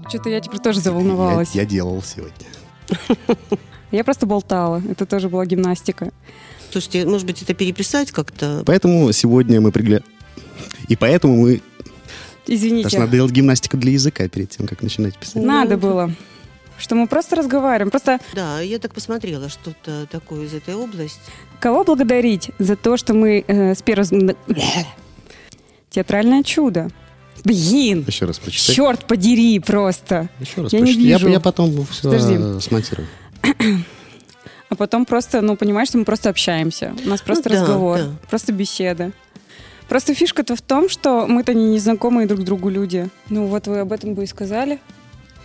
[0.09, 1.51] Что-то я теперь тоже заволновалась.
[1.53, 2.47] Я, я делал сегодня.
[3.91, 4.81] Я просто болтала.
[4.89, 6.11] Это тоже была гимнастика.
[6.71, 8.63] Слушайте, может быть, это переписать как-то?
[8.65, 10.01] Поэтому сегодня мы пригля...
[10.87, 11.61] И поэтому мы...
[12.47, 12.89] Извините.
[12.89, 15.43] Что надо делать гимнастику для языка перед тем, как начинать писать.
[15.43, 16.11] Надо было.
[16.79, 17.91] Что мы просто разговариваем.
[17.91, 21.21] Просто Да, я так посмотрела что-то такое из этой области.
[21.59, 24.35] кого благодарить за то, что мы э, с первого...
[25.91, 26.89] Театральное чудо.
[27.43, 28.03] Блин!
[28.07, 28.75] Еще раз прочитай.
[28.75, 30.29] Черт подери просто.
[30.39, 31.05] Еще раз Я не прочитай.
[31.05, 31.27] вижу.
[31.27, 32.59] Я, я потом все Подожди.
[32.61, 33.07] смонтирую.
[34.69, 36.95] А потом просто, ну, понимаешь, что мы просто общаемся.
[37.05, 38.11] У нас просто да, разговор, да.
[38.27, 39.11] просто беседа.
[39.87, 43.07] Просто фишка-то в том, что мы-то не незнакомые друг другу люди.
[43.29, 44.79] Ну вот вы об этом бы и сказали.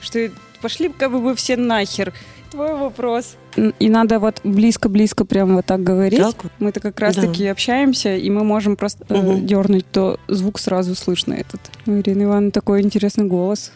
[0.00, 0.30] Что
[0.62, 2.14] пошли как бы вы все нахер.
[2.50, 3.36] Твой вопрос.
[3.78, 6.20] И надо вот близко-близко прямо вот так говорить.
[6.20, 6.36] Так.
[6.58, 9.46] Мы-то как раз-таки общаемся, и мы можем просто э, Мгм.
[9.46, 11.60] дернуть, то звук сразу слышно этот.
[11.86, 13.72] У Ирины Ивановны такой интересный голос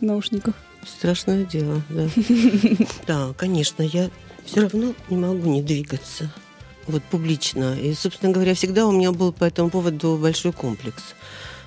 [0.00, 0.54] в наушниках.
[0.86, 2.08] Страшное дело, да.
[3.06, 4.08] Да, конечно, я
[4.44, 6.30] все равно не могу не двигаться.
[6.86, 7.74] Вот публично.
[7.80, 11.02] И, собственно говоря, всегда у меня был по этому поводу большой комплекс.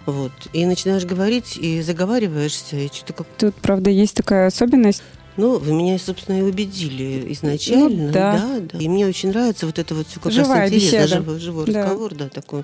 [0.06, 0.32] Вот.
[0.53, 3.28] И начинаешь говорить, и заговариваешься, и что-то как...
[3.38, 5.01] Тут, правда, есть такая особенность.
[5.38, 7.90] Ну, вы меня, собственно, и убедили изначально.
[8.08, 8.38] Ну, да.
[8.38, 8.78] да, да.
[8.80, 10.98] И мне очень нравится вот это вот все как Живая раз интересно.
[10.98, 11.16] беседа.
[11.22, 11.82] Живой, живой Да.
[11.84, 12.64] разговор, да, такой.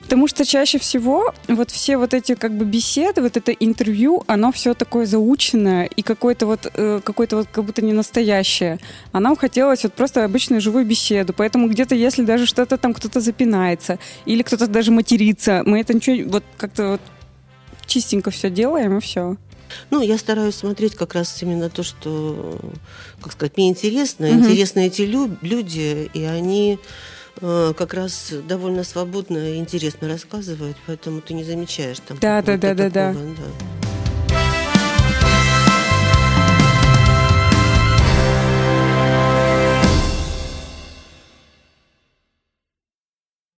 [0.00, 4.52] Потому что чаще всего вот все вот эти как бы беседы, вот это интервью, оно
[4.52, 8.78] все такое заученное и какое-то вот, э, какое-то вот как будто не настоящее.
[9.10, 11.32] А нам хотелось вот просто обычную живую беседу.
[11.36, 16.30] Поэтому где-то, если даже что-то там кто-то запинается или кто-то даже матерится, мы это ничего
[16.30, 17.00] вот как-то вот
[17.86, 19.36] чистенько все делаем и все.
[19.90, 22.58] Ну, я стараюсь смотреть как раз именно то, что,
[23.20, 24.26] как сказать, мне интересно.
[24.26, 24.42] Мгм.
[24.44, 26.78] Интересны эти лю- люди, и они
[27.40, 32.56] э, как раз довольно свободно и интересно рассказывают, поэтому ты не замечаешь там Да, да,
[32.56, 33.14] да, да, да.